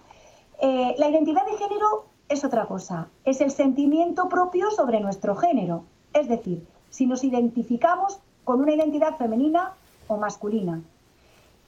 [0.60, 5.84] Eh, la identidad de género es otra cosa, es el sentimiento propio sobre nuestro género.
[6.12, 9.72] Es decir, si nos identificamos con una identidad femenina
[10.08, 10.82] o masculina.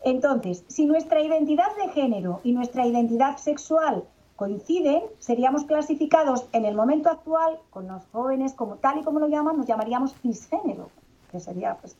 [0.03, 4.05] Entonces, si nuestra identidad de género y nuestra identidad sexual
[4.41, 9.29] coinciden, seríamos clasificados en el momento actual con los jóvenes, como tal y como lo
[9.29, 10.89] llaman, nos llamaríamos cisgénero,
[11.31, 11.95] que sería pues.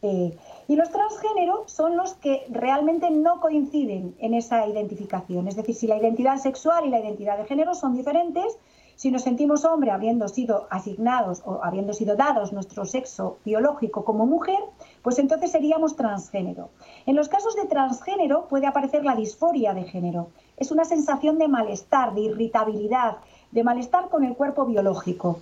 [0.00, 0.34] Eh,
[0.66, 5.46] y los transgénero son los que realmente no coinciden en esa identificación.
[5.46, 8.56] Es decir, si la identidad sexual y la identidad de género son diferentes,
[8.96, 14.24] si nos sentimos hombre habiendo sido asignados o habiendo sido dados nuestro sexo biológico como
[14.24, 14.58] mujer,
[15.02, 16.70] pues entonces seríamos transgénero.
[17.04, 20.30] En los casos de transgénero puede aparecer la disforia de género.
[20.58, 23.18] Es una sensación de malestar, de irritabilidad,
[23.52, 25.40] de malestar con el cuerpo biológico.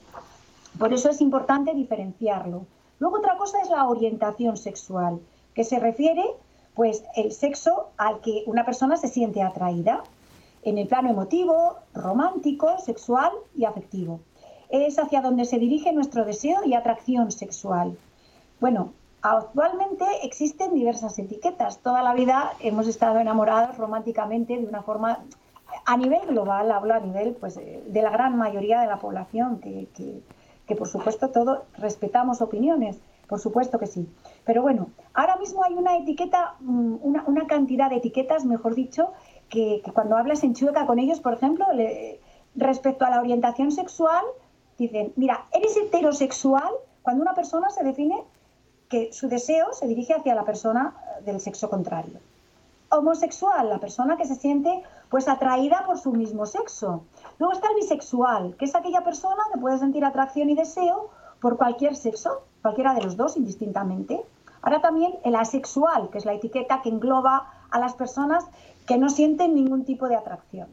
[0.79, 2.67] Por eso es importante diferenciarlo.
[2.99, 5.21] Luego otra cosa es la orientación sexual,
[5.55, 6.25] que se refiere
[6.75, 10.05] pues el sexo al que una persona se siente atraída
[10.63, 14.21] en el plano emotivo, romántico, sexual y afectivo.
[14.69, 17.97] Es hacia donde se dirige nuestro deseo y atracción sexual.
[18.61, 18.93] Bueno,
[19.31, 21.79] actualmente existen diversas etiquetas.
[21.79, 25.25] Toda la vida hemos estado enamorados románticamente de una forma,
[25.85, 29.89] a nivel global, hablo a nivel pues, de la gran mayoría de la población, que,
[30.67, 34.09] que por supuesto todos respetamos opiniones, por supuesto que sí.
[34.45, 39.13] Pero bueno, ahora mismo hay una etiqueta, mm, una, una cantidad de etiquetas, mejor dicho,
[39.49, 41.67] que, cuando hablas en chueca con ellos, por ejemplo,
[42.55, 44.25] respecto a la orientación sexual,
[44.79, 46.71] dicen, mira, eres heterosexual
[47.03, 48.25] cuando una persona se define
[48.89, 50.95] que su deseo se dirige hacia la persona
[51.25, 52.19] del sexo contrario.
[52.89, 57.03] Homosexual, la persona que se siente pues atraída por su mismo sexo.
[57.39, 61.57] Luego está el bisexual, que es aquella persona que puede sentir atracción y deseo por
[61.57, 64.25] cualquier sexo, cualquiera de los dos indistintamente.
[64.63, 68.45] Ahora también el asexual, que es la etiqueta que engloba a las personas
[68.87, 70.69] que no sienten ningún tipo de atracción.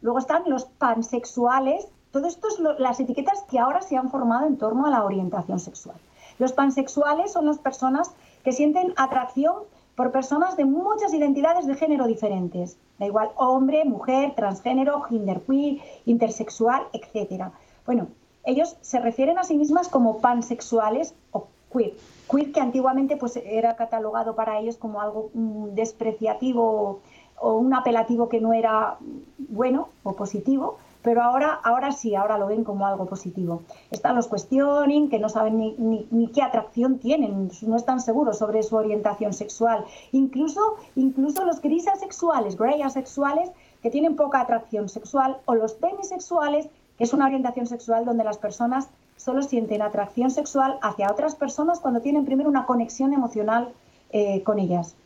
[0.00, 1.88] Luego están los pansexuales.
[2.10, 5.58] Todo esto es las etiquetas que ahora se han formado en torno a la orientación
[5.58, 5.96] sexual.
[6.38, 8.12] Los pansexuales son las personas
[8.44, 9.54] que sienten atracción
[9.94, 12.78] por personas de muchas identidades de género diferentes.
[12.98, 17.46] Da igual hombre, mujer, transgénero, genderqueer, intersexual, etc.
[17.84, 18.06] Bueno,
[18.44, 21.94] ellos se refieren a sí mismas como pansexuales o queer.
[22.30, 27.00] Queer que antiguamente pues, era catalogado para ellos como algo mm, despreciativo
[27.40, 28.98] o un apelativo que no era
[29.38, 33.62] bueno o positivo, pero ahora, ahora sí, ahora lo ven como algo positivo.
[33.90, 38.62] Están los questioning, que no saben ni, ni, qué atracción tienen, no están seguros sobre
[38.62, 39.84] su orientación sexual.
[40.12, 43.50] Incluso, incluso los gris asexuales, gray asexuales,
[43.82, 48.38] que tienen poca atracción sexual, o los demisexuales, que es una orientación sexual donde las
[48.38, 53.72] personas solo sienten atracción sexual hacia otras personas cuando tienen primero una conexión emocional
[54.10, 54.96] eh, con ellas.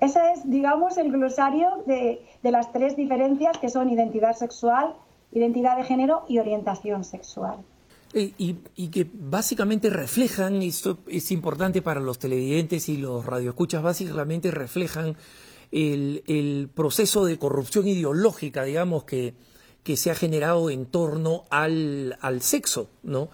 [0.00, 4.94] Ese es, digamos, el glosario de, las tres diferencias que son identidad sexual,
[5.32, 7.58] identidad de género y orientación sexual.
[8.12, 15.16] Y, que básicamente reflejan, esto es importante para los televidentes y los radioescuchas, básicamente reflejan
[15.70, 19.34] el, proceso de corrupción ideológica, digamos, que,
[19.84, 23.28] que se ha generado en torno al, sexo, ¿no?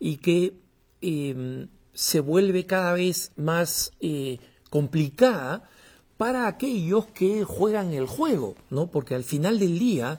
[0.00, 0.54] Y que
[1.02, 4.38] em, se vuelve cada vez más eh,
[4.70, 5.68] complicada
[6.16, 8.86] para aquellos que juegan el juego, ¿no?
[8.86, 10.18] Porque al final del día,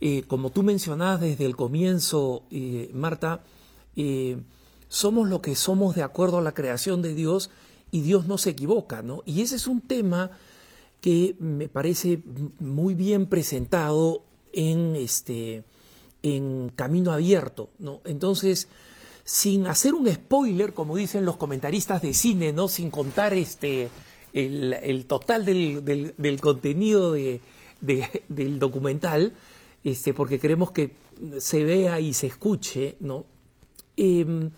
[0.00, 3.42] eh, como tú mencionabas desde el comienzo, eh, Marta,
[3.96, 4.38] eh,
[4.88, 7.50] somos lo que somos de acuerdo a la creación de Dios
[7.90, 9.22] y Dios no se equivoca, ¿no?
[9.26, 10.30] Y ese es un tema
[11.00, 12.20] que me parece
[12.58, 14.22] muy bien presentado
[14.52, 15.64] en este
[16.22, 18.00] en camino abierto, ¿no?
[18.04, 18.68] Entonces,
[19.24, 22.68] sin hacer un spoiler, como dicen los comentaristas de cine, ¿no?
[22.68, 23.88] Sin contar este
[24.32, 25.84] el, total del,
[26.16, 27.40] del, contenido de,
[27.80, 29.34] del documental,
[29.84, 30.94] este, porque queremos que
[31.38, 33.24] se vea y se escuche, ¿no?
[33.96, 34.50] Em,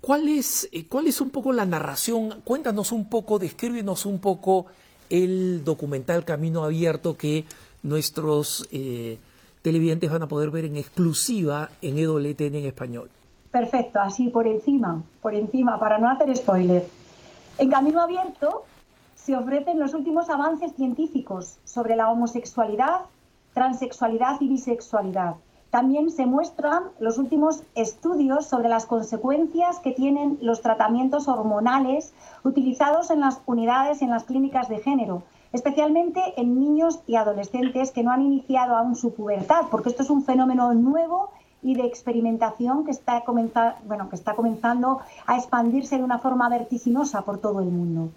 [0.00, 2.42] ¿cuál es, eh, ¿cuál es un poco la narración?
[2.44, 4.66] Cuéntanos un poco, descríbenos un poco
[5.10, 7.44] el documental Camino Abierto que
[7.82, 9.18] nuestros eh,
[9.62, 13.10] televidentes van a poder ver en exclusiva en EWTN en español.
[13.50, 16.86] Perfecto, así por encima, por encima, para no hacer spoiler.
[17.56, 18.64] En Camino Abierto
[19.16, 23.00] se ofrecen los últimos avances científicos sobre la homosexualidad,
[23.54, 25.36] transexualidad y bisexualidad.
[25.70, 33.10] También se muestran los últimos estudios sobre las consecuencias que tienen los tratamientos hormonales utilizados
[33.10, 38.02] en las unidades y en las clínicas de género, especialmente en niños y adolescentes que
[38.02, 41.30] no han iniciado aún su pubertad, porque esto es un fenómeno nuevo
[41.62, 43.24] y de experimentación que está,
[43.86, 48.10] bueno, que está comenzando a expandirse de una forma vertiginosa por todo el mundo.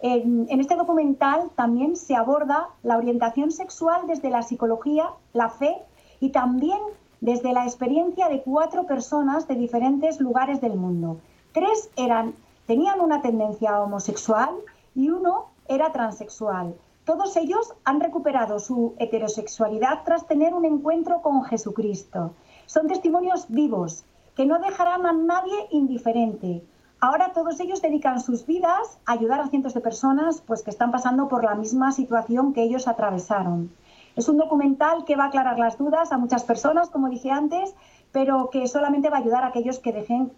[0.00, 5.76] En, este documental también se aborda la orientación sexual desde la psicología, la fe
[6.20, 6.78] y también
[7.20, 11.18] desde la experiencia de cuatro personas de diferentes lugares del mundo.
[11.52, 12.34] Tres eran,
[12.66, 14.50] tenían una tendencia homosexual
[14.94, 16.74] y uno era transexual.
[17.04, 22.32] Todos ellos han recuperado su heterosexualidad tras tener un encuentro con Jesucristo.
[22.66, 26.62] Son testimonios vivos que no dejarán a nadie indiferente.
[27.00, 30.90] Ahora todos ellos dedican sus vidas a ayudar a cientos de personas pues, que están
[30.90, 33.70] pasando por la misma situación que ellos atravesaron.
[34.16, 37.74] Es un documental que va a aclarar las dudas a muchas personas, como dije antes,
[38.12, 39.92] pero que solamente va a ayudar a aquellos que,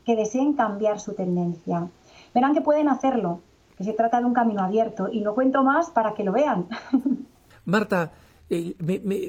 [0.05, 1.89] que deseen cambiar su tendencia.
[2.35, 3.41] Verán que pueden hacerlo,
[3.77, 6.67] que se trata de un camino abierto y no cuento más para que lo vean.
[7.65, 8.11] Marta,
[8.51, 8.75] eh,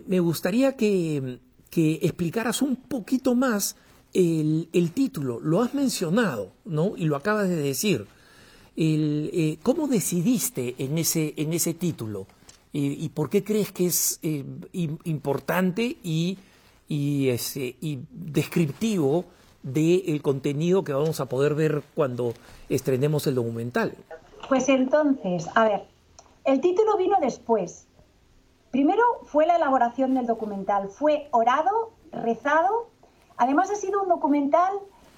[0.07, 3.75] me, gustaría que, que explicaras un poquito más
[4.13, 6.93] el, título, lo has mencionado, ¿no?
[6.95, 8.07] Y lo acabas de decir.
[8.81, 12.27] Eh, ¿Cómo decidiste en ese, en ese título?
[12.73, 16.37] Eh, ¿Y por qué crees que es eh, importante y,
[16.87, 19.25] y, ese, y descriptivo
[19.63, 22.33] del contenido que vamos a poder ver cuando
[22.69, 23.95] estrenemos el documental?
[24.47, 25.83] Pues entonces, a ver,
[26.45, 27.85] el título vino después.
[28.71, 32.89] Primero fue la elaboración del documental, fue orado, rezado
[33.39, 34.73] Además ha sido un documental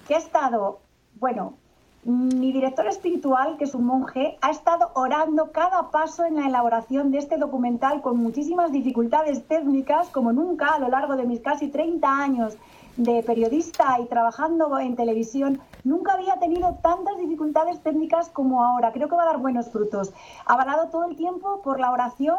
[0.06, 0.78] que ha estado,
[1.18, 1.54] bueno,
[2.04, 7.10] mi director espiritual, que es un monje, ha estado orando cada paso en la elaboración
[7.10, 11.66] de este documental con muchísimas dificultades técnicas, como nunca a lo largo de mis casi
[11.66, 12.56] 30 años
[12.96, 18.92] de periodista y trabajando en televisión, nunca había tenido tantas dificultades técnicas como ahora.
[18.92, 20.12] Creo que va a dar buenos frutos.
[20.46, 22.38] Avalado todo el tiempo por la oración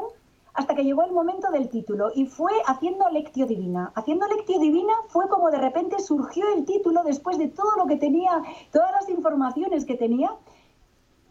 [0.54, 3.92] hasta que llegó el momento del título y fue haciendo Lectio Divina.
[3.96, 7.98] Haciendo Lectio Divina fue como de repente surgió el título después de todo lo que
[7.98, 8.42] tenía,
[8.72, 10.36] todas las informaciones que tenía.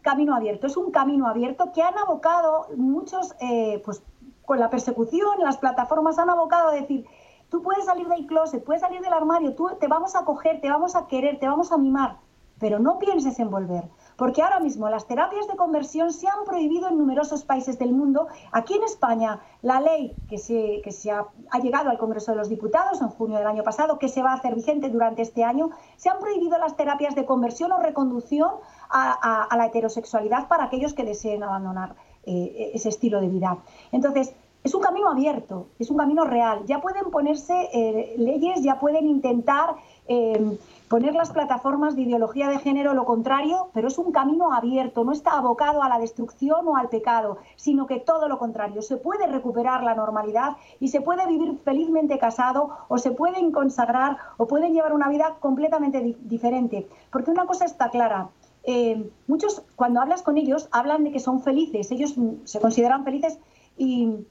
[0.01, 4.03] Camino abierto, es un camino abierto que han abocado muchos, eh, pues
[4.45, 7.05] con la persecución, las plataformas han abocado a decir,
[7.49, 10.69] tú puedes salir del closet, puedes salir del armario, tú te vamos a coger, te
[10.69, 12.17] vamos a querer, te vamos a mimar,
[12.59, 13.85] pero no pienses en volver.
[14.17, 18.27] Porque ahora mismo las terapias de conversión se han prohibido en numerosos países del mundo.
[18.51, 23.09] Aquí en España, la ley que se, ha, llegado al Congreso de los Diputados en
[23.09, 26.19] junio del año pasado, que se va a hacer vigente durante este año, se han
[26.19, 28.51] prohibido las terapias de conversión o reconducción
[28.89, 31.95] a, la heterosexualidad para aquellos que deseen abandonar
[32.25, 33.57] eh, ese estilo de vida.
[33.91, 34.33] Entonces,
[34.63, 36.65] es un camino abierto, es un camino real.
[36.65, 39.75] Ya pueden ponerse eh, leyes, ya pueden intentar
[40.07, 40.57] eh,
[40.93, 45.11] poner las plataformas de ideología de género lo contrario, pero es un camino abierto, no
[45.11, 49.25] está abocado a la destrucción o al pecado, sino que todo lo contrario, se puede
[49.25, 54.71] recuperar la normalidad y se puede vivir felizmente casado o se pueden consagrar o pueden
[54.71, 56.87] llevar una vida completamente diferente.
[57.11, 58.29] Porque una cosa está clara,
[58.63, 62.13] eh, muchos cuando hablas con ellos hablan de que son felices, ellos
[62.43, 63.39] se consideran felices
[63.79, 64.27] y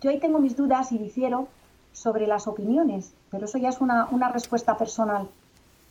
[0.00, 1.48] yo ahí tengo mis dudas y difiero
[1.92, 5.28] sobre las opiniones, pero eso ya es una, respuesta personal.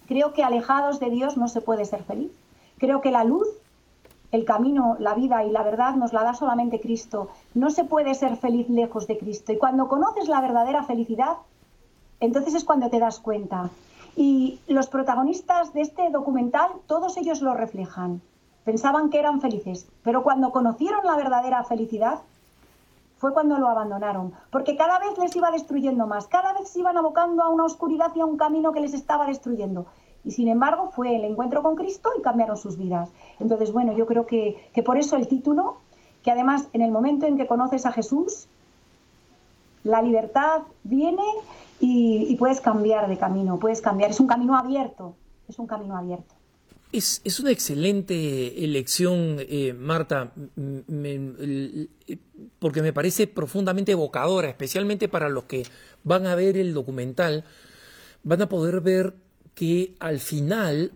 [0.07, 2.31] Creo que alejados de Dios no se puede ser feliz.
[2.77, 3.47] Creo que la luz,
[4.31, 7.29] el camino, la vida y la verdad nos la da solamente Cristo.
[7.53, 9.53] No se puede ser feliz lejos de Cristo.
[9.53, 11.37] Y cuando conoces la verdadera felicidad,
[12.19, 13.69] entonces es cuando te das cuenta.
[14.15, 18.21] Y los protagonistas de este documental, todos ellos lo reflejan.
[18.65, 22.19] Pensaban que eran felices, pero cuando conocieron la verdadera felicidad,
[23.21, 26.97] fue cuando lo abandonaron, porque cada vez les iba destruyendo más, cada vez se iban
[26.97, 29.85] abocando a una oscuridad y a un camino que les estaba destruyendo.
[30.23, 33.11] Y sin embargo fue el encuentro con Cristo y cambiaron sus vidas.
[33.39, 35.77] Entonces, bueno, yo creo que, por eso el título,
[36.23, 38.47] que además en el momento en que conoces a Jesús,
[39.83, 41.23] la libertad viene
[41.79, 44.09] y, y puedes cambiar de camino, puedes cambiar.
[44.09, 45.13] Es un camino abierto,
[45.47, 46.33] es un camino abierto.
[46.91, 50.33] Es, una excelente elección, eh, Marta,
[52.59, 55.65] porque me parece profundamente evocadora, especialmente para los que
[56.03, 57.45] van a ver el documental,
[58.23, 59.13] van a poder ver
[59.55, 60.91] que al final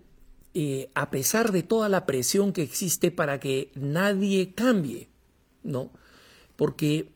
[0.57, 5.09] eh, a pesar de toda la presión que existe para que nadie cambie,
[5.63, 5.91] ¿no?
[6.55, 7.09] Porque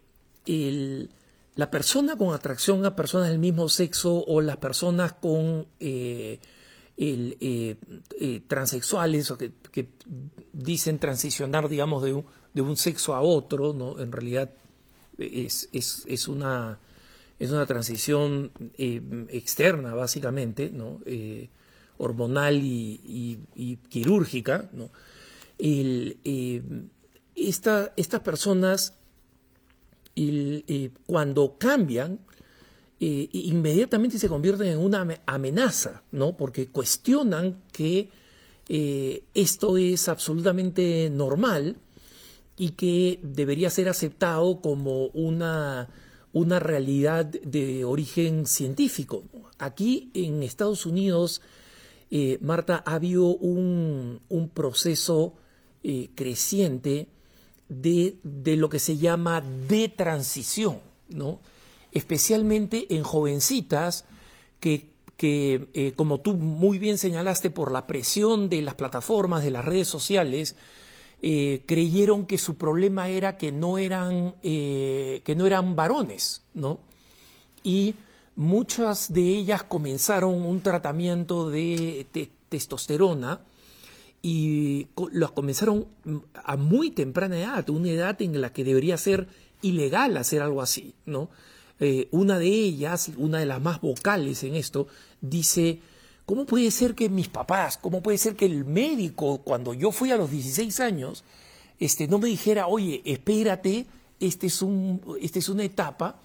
[1.56, 6.40] la persona con atracción a personas del mismo sexo o las personas con eh,
[7.02, 7.78] eh,
[8.48, 9.54] transexuales o que,
[10.52, 12.12] dicen transicionar, digamos, de
[12.62, 13.98] un, sexo a otro.
[14.02, 14.52] En realidad
[15.18, 16.78] es, una,
[17.40, 20.74] es una transición externa, básicamente,
[21.98, 24.90] hormonal y, quirúrgica, ¿no?
[25.58, 26.62] Eh,
[27.36, 28.94] estas personas,
[30.18, 32.20] eh, cuando cambian,
[33.00, 36.36] eh, inmediatamente se convierten en una amenaza, ¿no?
[36.36, 38.10] Porque cuestionan que
[39.34, 41.78] esto es absolutamente normal
[42.56, 45.90] y que debería ser aceptado como una,
[46.34, 49.24] una realidad de origen científico.
[49.58, 51.42] Aquí en Estados Unidos
[52.12, 54.20] eh, Marta, ha habido un,
[54.54, 55.36] proceso
[55.84, 57.08] eh, creciente
[57.68, 60.80] de, lo que se llama de transición,
[61.10, 61.40] ¿no?
[61.92, 64.06] Especialmente en jovencitas
[64.60, 64.90] que,
[65.22, 69.88] eh, como tú muy bien señalaste, por la presión de las plataformas, de las redes
[69.88, 70.56] sociales,
[71.22, 76.80] creyeron que su problema era que no eran, que no eran varones, ¿no?
[77.62, 77.96] Y
[78.38, 82.08] muchas de ellas comenzaron un tratamiento de
[82.48, 83.42] testosterona
[84.22, 85.88] y las comenzaron
[86.34, 89.28] a muy temprana edad, una edad en la que debería ser
[89.62, 91.30] ilegal hacer algo así, ¿no?
[91.80, 94.88] Eh, una de ellas, una de las más vocales en esto,
[95.22, 95.80] dice,
[96.26, 100.12] ¿cómo puede ser que mis papás, cómo puede ser que el médico, cuando yo fui
[100.12, 101.24] a los 16 años,
[101.80, 103.86] este, no me dijera, oye, espérate,
[104.20, 106.20] este es, un, este es una etapa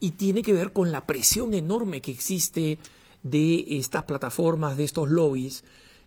[0.00, 2.78] y tiene que ver con la presión enorme que existe
[3.22, 5.64] de estas plataformas, de estos lobbies,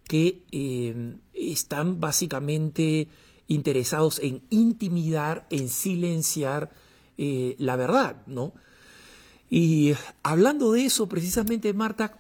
[0.08, 3.08] que eh, están básicamente
[3.48, 6.72] interesados en intimidar, en silenciar
[7.18, 8.54] eh, la verdad, ¿no?
[9.50, 9.94] Y
[10.24, 12.18] hablando de eso, precisamente, Marta,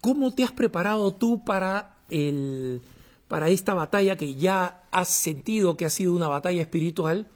[0.00, 2.80] ¿cómo te has preparado tú para, el,
[3.28, 7.26] para esta batalla que ya has sentido que ha sido una batalla espiritual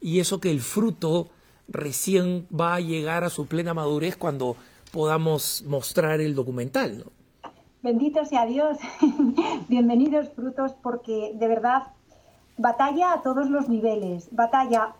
[0.00, 1.28] y eso que el fruto
[1.68, 4.56] recién va a llegar a su plena madurez cuando
[4.90, 7.04] podamos mostrar el documental.
[7.82, 8.78] Bendito sea Dios,
[9.68, 11.84] bienvenidos frutos, porque de verdad
[12.56, 14.94] batalla a todos los niveles, batalla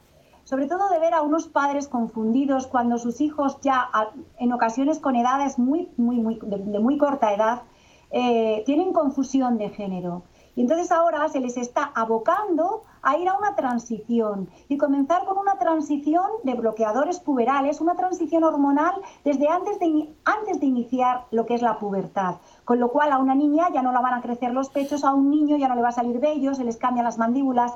[0.49, 3.91] sobre todo de ver a unos padres confundidos cuando sus hijos ya
[4.39, 7.65] en ocasiones con edades muy, muy, muy, de, muy corta edad
[8.11, 10.23] eh, tienen confusión de género.
[10.57, 15.37] Y entonces ahora se les está abocando a ir a una transición y comenzar con
[15.37, 18.95] una transición de bloqueadores puberales, una transición hormonal
[19.25, 22.37] desde antes de, antes de iniciar lo que es la pubertad.
[22.65, 25.13] Con lo cual a una niña ya no la van a crecer los pechos, a
[25.13, 27.75] un niño ya no le va a salir vello, se les cambian las mandíbulas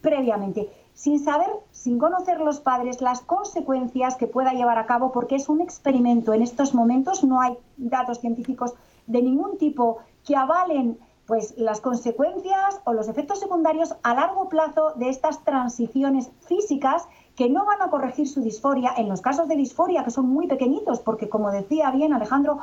[0.00, 5.34] previamente sin saber, sin conocer los padres las consecuencias que pueda llevar a cabo, porque
[5.34, 6.32] es un experimento.
[6.32, 8.74] En estos momentos no hay datos científicos
[9.06, 14.92] de ningún tipo que avalen pues las consecuencias o los efectos secundarios a largo plazo
[14.96, 19.56] de estas transiciones físicas que no van a corregir su disforia, en los casos de
[19.56, 22.58] disforia que son muy pequeñitos, porque como decía bien Alejandro,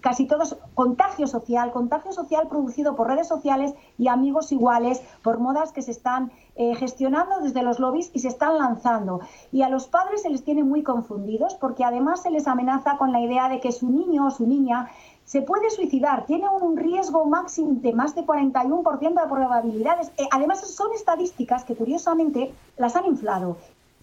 [0.00, 5.72] casi todos contagio social, contagio social producido por redes sociales y amigos iguales, por modas
[5.72, 9.20] que se están eh, gestionando desde los lobbies y se están lanzando.
[9.50, 13.12] Y a los padres se les tiene muy confundidos porque además se les amenaza con
[13.12, 14.90] la idea de que su niño o su niña
[15.24, 20.12] se puede suicidar, tiene un riesgo máximo de más de 41% de probabilidades.
[20.18, 23.56] Eh, además, son estadísticas que curiosamente las han inflado.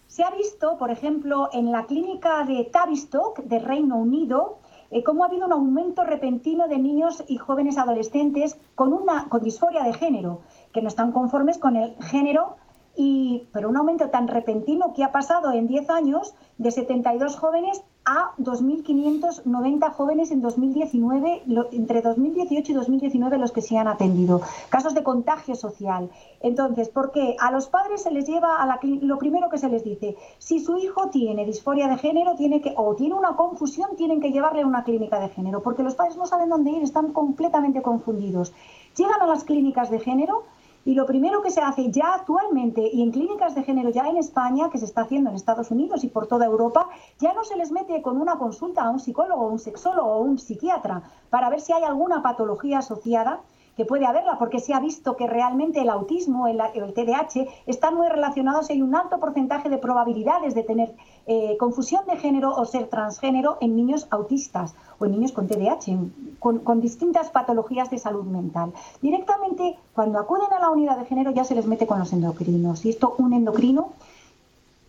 [0.08, 4.58] Se ha visto, por ejemplo, en la clínica de Tavistock de Reino Unido,
[4.92, 9.42] eh, cómo ha habido un aumento repentino de niños y jóvenes adolescentes con, una, con
[9.42, 12.56] disforia de género, que no están conformes con el género
[12.96, 17.82] y, pero un aumento tan repentino que ha pasado en 10 años de 72 jóvenes
[18.04, 24.40] a 2.590 jóvenes en 2019, entre 2018 y 2019 los que se han atendido.
[24.68, 26.10] Casos de contagio social.
[26.40, 27.36] Entonces, ¿por qué?
[27.38, 30.58] A los padres se les lleva a la lo primero que se les dice, si
[30.58, 34.62] su hijo tiene disforia de género tiene que o tiene una confusión, tienen que llevarle
[34.62, 38.52] a una clínica de género, porque los padres no saben dónde ir, están completamente confundidos.
[38.96, 40.42] Llegan a las clínicas de género
[40.84, 44.16] y lo primero que se hace ya actualmente y en clínicas de género ya en
[44.16, 47.56] España, que se está haciendo en Estados Unidos y por toda Europa, ya no se
[47.56, 51.60] les mete con una consulta a un psicólogo, un sexólogo o un psiquiatra para ver
[51.60, 53.40] si hay alguna patología asociada,
[53.76, 57.94] que puede haberla, porque se ha visto que realmente el autismo, el, el TDAH, están
[57.94, 60.94] muy relacionados, hay un alto porcentaje de probabilidades de tener
[61.26, 65.96] eh, confusión de género o ser transgénero en niños autistas o en niños con TDAH,
[66.38, 68.72] con, con distintas patologías de salud mental.
[69.00, 72.84] Directamente, cuando acuden a la unidad de género, ya se les mete con los endocrinos.
[72.84, 73.92] Y esto, un endocrino,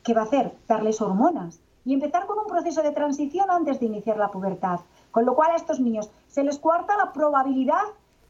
[0.03, 0.53] ¿qué va a hacer?
[0.67, 4.79] Darles hormonas y empezar con un proceso de transición antes de iniciar la pubertad.
[5.11, 7.83] Con lo cual a estos niños se les cuarta la probabilidad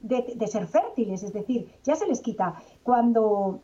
[0.03, 2.55] de, ser fértiles, es decir, ya se les quita.
[2.83, 3.61] Cuando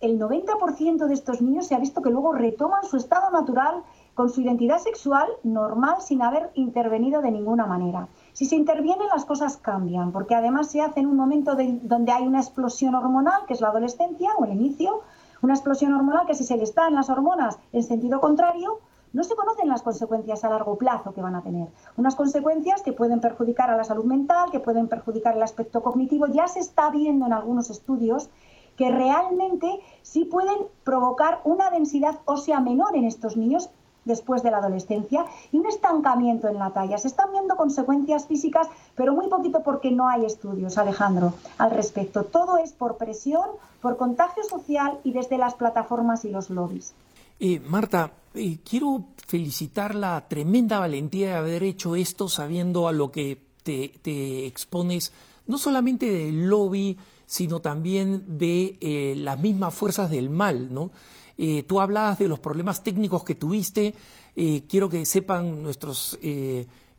[0.00, 3.82] el 90% de estos niños se ha visto que luego retoman su estado natural
[4.14, 8.08] con su identidad sexual normal sin haber intervenido de ninguna manera.
[8.32, 12.26] Si se interviene las cosas cambian, porque además se hace en un momento donde hay
[12.26, 15.02] una explosión hormonal, que es la adolescencia o el inicio,
[15.42, 18.80] una explosión hormonal que si se le está en las hormonas en sentido contrario,
[19.12, 21.68] no se conocen las consecuencias a largo plazo que van a tener.
[21.96, 26.26] Unas consecuencias que pueden perjudicar a la salud mental, que pueden perjudicar el aspecto cognitivo.
[26.26, 28.30] Ya se está viendo en algunos estudios
[28.76, 33.68] que realmente sí pueden provocar una densidad ósea menor en estos niños
[34.04, 36.96] después de la adolescencia y un estancamiento en la talla.
[36.98, 42.24] Se están viendo consecuencias físicas, pero muy poquito porque no hay estudios, Alejandro, al respecto.
[42.24, 43.48] Todo es por presión,
[43.82, 46.94] por contagio social y desde las plataformas y los lobbies.
[47.38, 53.10] Eh, Marta, eh, quiero felicitar la tremenda valentía de haber hecho esto sabiendo a lo
[53.10, 55.12] que te, expones,
[55.46, 60.90] no solamente del lobby, sino también de eh, las mismas fuerzas del mal, ¿no?
[61.66, 63.94] tú hablabas de los problemas técnicos que tuviste.
[64.68, 66.18] quiero que sepan nuestros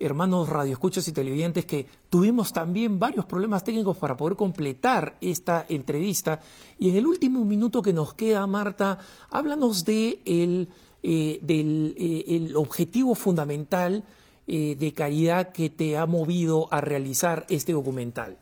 [0.01, 6.39] hermanos radioescuchas y televidentes, que tuvimos también varios problemas técnicos para poder completar esta entrevista.
[6.79, 8.97] Y en el último minuto que nos queda, Marta,
[9.29, 10.69] háblanos de el,
[11.03, 14.03] eh, del eh, el objetivo fundamental
[14.45, 18.37] eh, de caridad que te ha movido a realizar este documental.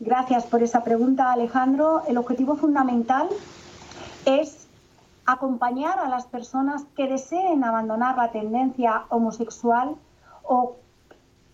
[0.00, 2.02] Gracias por esa pregunta, Alejandro.
[2.08, 3.28] El objetivo fundamental
[4.24, 4.68] es
[5.26, 9.96] acompañar a las personas que deseen abandonar la tendencia homosexual
[10.44, 10.76] o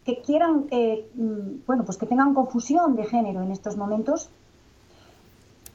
[0.05, 4.31] que quieran, mm, bueno, pues que tengan confusión de género en estos momentos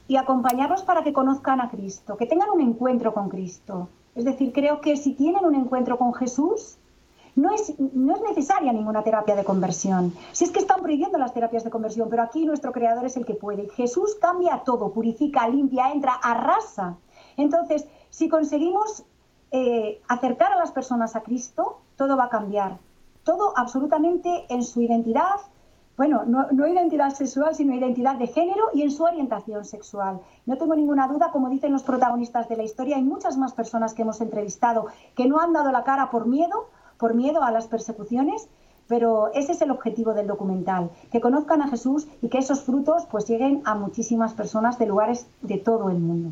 [0.08, 3.90] y acompañarlos para que conozcan a Cristo, que tengan un encuentro con Cristo.
[4.14, 6.78] Es decir, creo que si tienen un encuentro con Jesús,
[7.36, 10.12] no es, no es necesaria ninguna terapia de conversión.
[10.32, 13.24] Si es que están prohibiendo las terapias de conversión, pero aquí nuestro Creador es el
[13.24, 13.68] que puede.
[13.70, 16.96] Jesús cambia todo, purifica, limpia, entra, arrasa.
[17.36, 19.04] Entonces, si conseguimos
[19.52, 22.78] eh, acercar a las personas a Cristo, todo va a cambiar
[23.24, 25.40] todo absolutamente en su identidad,
[26.00, 30.20] bueno, no, identidad sexual, sino identidad de género y en su orientación sexual.
[30.46, 33.92] No tengo ninguna duda, como dicen los protagonistas de la historia, hay muchas más personas
[33.92, 37.66] que hemos entrevistado que no han dado la cara por miedo, por miedo a las
[37.66, 38.48] persecuciones,
[38.88, 43.04] pero ese es el objetivo del documental, que conozcan a Jesús y que esos frutos
[43.10, 46.30] pues lleguen a muchísimas personas de lugares de todo el mundo.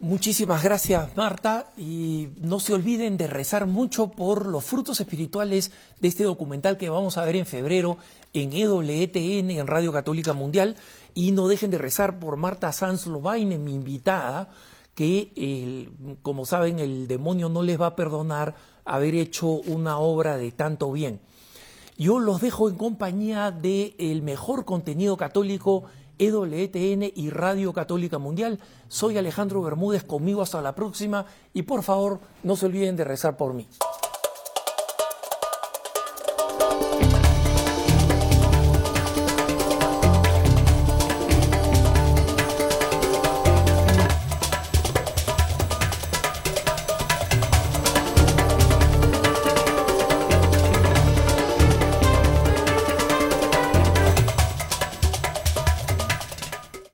[0.00, 6.06] Muchísimas gracias, Marta, y no se olviden de rezar mucho por los frutos espirituales de
[6.06, 7.98] este documental que vamos a ver en febrero
[8.32, 10.76] en EWTN, en Radio Católica Mundial,
[11.14, 14.50] y no dejen de rezar por Marta Sanz Lobaine, mi invitada,
[14.94, 15.90] que,
[16.22, 20.92] como saben, el demonio no les va a perdonar haber hecho una obra de tanto
[20.92, 21.18] bien.
[21.96, 25.86] Yo los dejo en compañía del mejor contenido católico
[26.18, 28.58] EWTN y Radio Católica Mundial.
[28.88, 33.36] Soy Alejandro Bermúdez, conmigo hasta la próxima y por favor no se olviden de rezar
[33.36, 33.66] por mí.